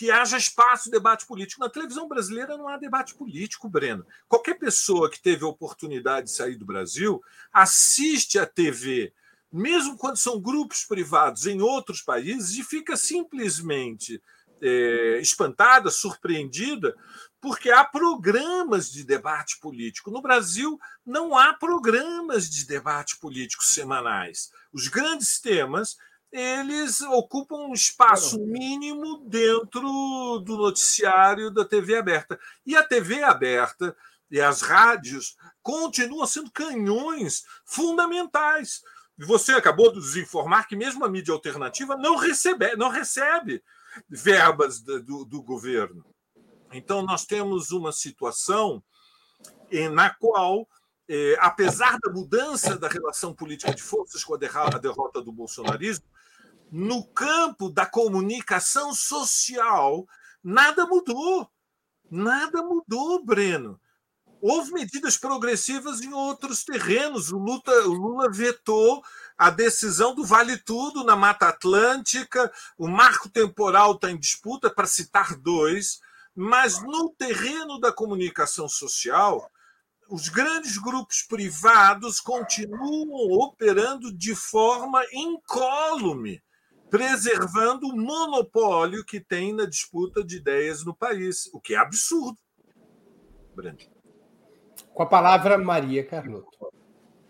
[0.00, 1.60] que haja espaço de debate político.
[1.60, 4.06] Na televisão brasileira não há debate político, Breno.
[4.28, 9.12] Qualquer pessoa que teve a oportunidade de sair do Brasil assiste a TV
[9.52, 14.22] mesmo quando são grupos privados em outros países, e fica simplesmente
[14.60, 16.94] é, espantada, surpreendida,
[17.40, 20.10] porque há programas de debate político.
[20.10, 24.50] No Brasil, não há programas de debate político semanais.
[24.72, 25.96] Os grandes temas
[26.32, 32.38] eles ocupam um espaço mínimo dentro do noticiário da TV aberta.
[32.64, 33.96] E a TV aberta
[34.30, 38.82] e as rádios continuam sendo canhões fundamentais.
[39.26, 43.62] Você acabou de nos informar que mesmo a mídia alternativa não recebe, não recebe
[44.08, 46.04] verbas do, do governo.
[46.72, 48.82] Então, nós temos uma situação
[49.92, 50.66] na qual,
[51.08, 56.04] eh, apesar da mudança da relação política de forças com a derrota do bolsonarismo,
[56.70, 60.06] no campo da comunicação social,
[60.42, 61.50] nada mudou.
[62.10, 63.80] Nada mudou, Breno.
[64.40, 67.30] Houve medidas progressivas em outros terrenos.
[67.30, 69.02] O Lula, o Lula vetou
[69.36, 74.86] a decisão do Vale Tudo na Mata Atlântica, o marco temporal está em disputa, para
[74.86, 76.00] citar dois,
[76.34, 79.50] mas no terreno da comunicação social,
[80.08, 86.42] os grandes grupos privados continuam operando de forma incólume
[86.90, 92.36] preservando o monopólio que tem na disputa de ideias no país, o que é absurdo.
[93.54, 93.89] Brandi.
[95.00, 96.70] Com a palavra, Maria Carlotto.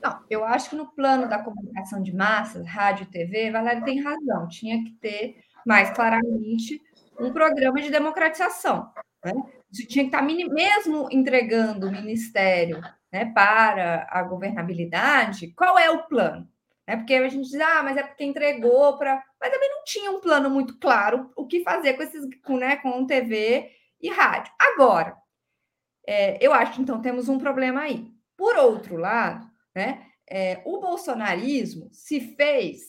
[0.02, 4.02] Não, eu acho que no plano da comunicação de massas, rádio e TV, Valério tem
[4.02, 4.48] razão.
[4.48, 6.82] Tinha que ter mais claramente
[7.20, 8.90] um programa de democratização.
[9.24, 9.32] Né?
[9.70, 12.80] Isso tinha que estar, mesmo entregando o ministério
[13.12, 16.48] né, para a governabilidade, qual é o plano?
[16.88, 19.22] É porque a gente diz, ah, mas é porque entregou para.
[19.40, 22.78] Mas também não tinha um plano muito claro o que fazer com esses, com, né,
[22.78, 24.52] com TV e rádio.
[24.58, 25.16] Agora,
[26.10, 28.04] é, eu acho que então temos um problema aí.
[28.36, 32.80] Por outro lado, né, é, o bolsonarismo se fez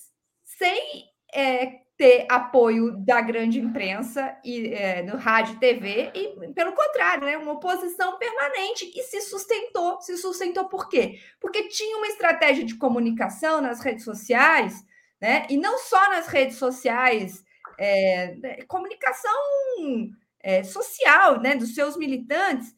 [0.44, 6.74] sem é, ter apoio da grande imprensa e é, no rádio e TV, e pelo
[6.74, 10.02] contrário, né, uma oposição permanente que se sustentou.
[10.02, 11.20] Se sustentou por quê?
[11.40, 14.84] Porque tinha uma estratégia de comunicação nas redes sociais,
[15.22, 17.44] né, e não só nas redes sociais,
[17.78, 19.32] é, né, comunicação
[20.40, 22.74] é, social né, dos seus militantes,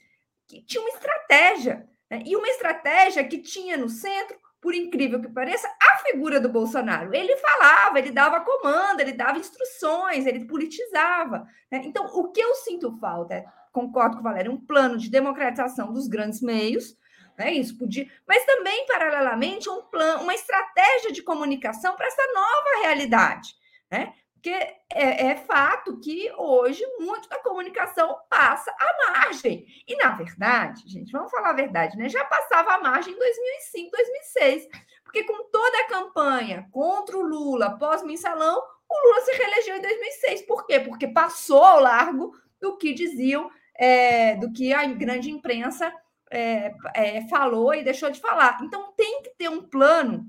[0.62, 1.88] que tinha uma estratégia.
[2.10, 6.48] Né, e uma estratégia que tinha no centro por incrível que pareça, a figura do
[6.48, 7.14] Bolsonaro.
[7.14, 11.46] Ele falava, ele dava comando, ele dava instruções, ele politizava.
[11.70, 11.82] Né?
[11.84, 15.92] Então, o que eu sinto falta, é, concordo com o Valério, um plano de democratização
[15.92, 16.96] dos grandes meios,
[17.38, 17.52] né?
[17.52, 23.56] Isso podia, mas também, paralelamente, um plano, uma estratégia de comunicação para essa nova realidade.
[23.92, 24.14] Né?
[24.44, 29.66] Porque é, é, fato que hoje muito da comunicação passa à margem.
[29.88, 32.10] E, na verdade, gente, vamos falar a verdade, né?
[32.10, 34.68] Já passava à margem em 2005, 2006.
[35.06, 40.42] Porque com toda a campanha contra o Lula pós-mensalão, o Lula se reelegeu em 2006.
[40.42, 40.78] Por quê?
[40.82, 45.90] Porque passou ao largo do que diziam, é, do que a grande imprensa
[46.30, 48.60] é, é, falou e deixou de falar.
[48.62, 50.26] Então, tem que ter um plano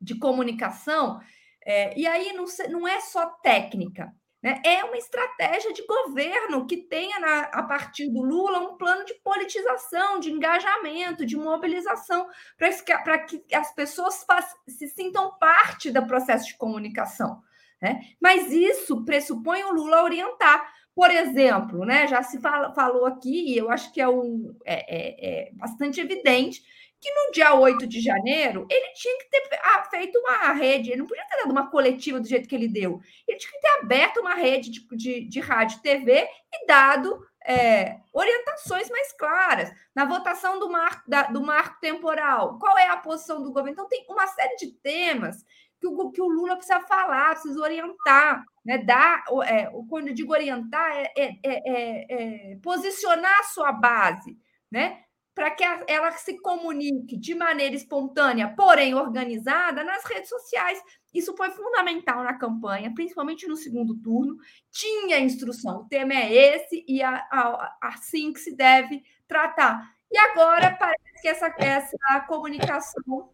[0.00, 1.20] de comunicação
[1.66, 4.62] é, e aí não, não é só técnica, né?
[4.64, 9.14] é uma estratégia de governo que tenha, na, a partir do Lula, um plano de
[9.14, 14.24] politização, de engajamento, de mobilização, para que, as pessoas
[14.68, 17.42] se sintam parte do processo de comunicação.
[17.82, 18.00] Né?
[18.20, 20.72] Mas isso pressupõe o Lula orientar.
[20.94, 24.86] Por exemplo, né, já se fala, falou aqui, e eu acho que é, um, é,
[24.88, 26.62] é, é bastante evidente,
[27.00, 31.00] que no dia 8 de janeiro ele tinha que ter ah, feito uma rede, ele
[31.00, 33.68] não podia ter dado uma coletiva do jeito que ele deu, ele tinha que ter
[33.80, 39.72] aberto uma rede de, de, de rádio e TV e dado é, orientações mais claras
[39.94, 42.58] na votação do marco, da, do marco temporal.
[42.58, 43.70] Qual é a posição do governo?
[43.70, 45.44] Então, tem uma série de temas
[45.80, 48.78] que o, que o Lula precisa falar, precisa orientar, né?
[48.78, 54.36] Dar, é, quando eu digo orientar, é, é, é, é posicionar a sua base,
[54.70, 55.04] né?
[55.36, 60.82] Para que ela se comunique de maneira espontânea, porém organizada, nas redes sociais.
[61.12, 64.38] Isso foi fundamental na campanha, principalmente no segundo turno.
[64.70, 69.94] Tinha instrução, o tema é esse e a, a, assim que se deve tratar.
[70.10, 73.30] E agora parece que essa, essa comunicação,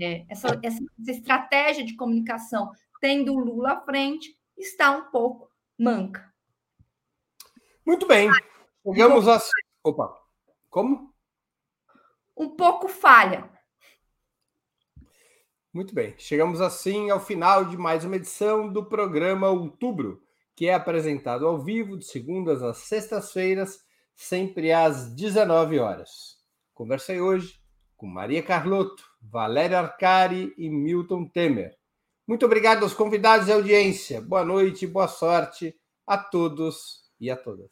[0.00, 5.48] é, essa, essa, estratégia de comunicação tendo o Lula à frente, está um pouco
[5.78, 6.34] manca.
[7.86, 8.28] Muito bem.
[8.84, 9.40] Chegamos a.
[9.84, 10.20] Opa,
[10.68, 11.11] como?
[12.36, 13.50] Um pouco falha.
[15.72, 16.14] Muito bem.
[16.18, 20.22] Chegamos assim ao final de mais uma edição do programa Outubro,
[20.54, 23.80] que é apresentado ao vivo de segundas às sextas-feiras,
[24.14, 26.36] sempre às 19 horas.
[26.74, 27.58] Conversei hoje
[27.96, 31.74] com Maria Carlotto, Valéria Arcari e Milton Temer.
[32.26, 34.20] Muito obrigado aos convidados e audiência.
[34.20, 35.74] Boa noite e boa sorte
[36.06, 37.70] a todos e a todas.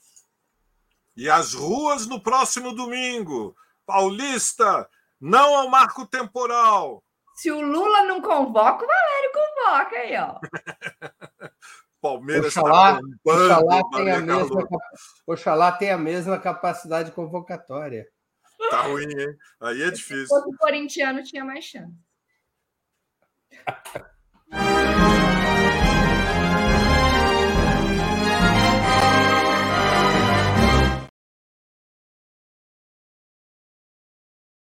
[1.17, 3.55] E as ruas no próximo domingo.
[3.91, 4.89] Paulista,
[5.21, 7.03] não ao marco temporal.
[7.35, 10.39] Se o Lula não convoca, o Valério convoca aí, ó.
[12.01, 14.69] Palmeiras Oxalá, tá Oxalá, tem a mesma,
[15.27, 18.07] Oxalá tem a mesma capacidade convocatória.
[18.71, 19.37] Tá ruim, hein?
[19.61, 20.27] Aí é difícil.
[20.27, 21.93] Se fosse corintiano, tinha mais chance.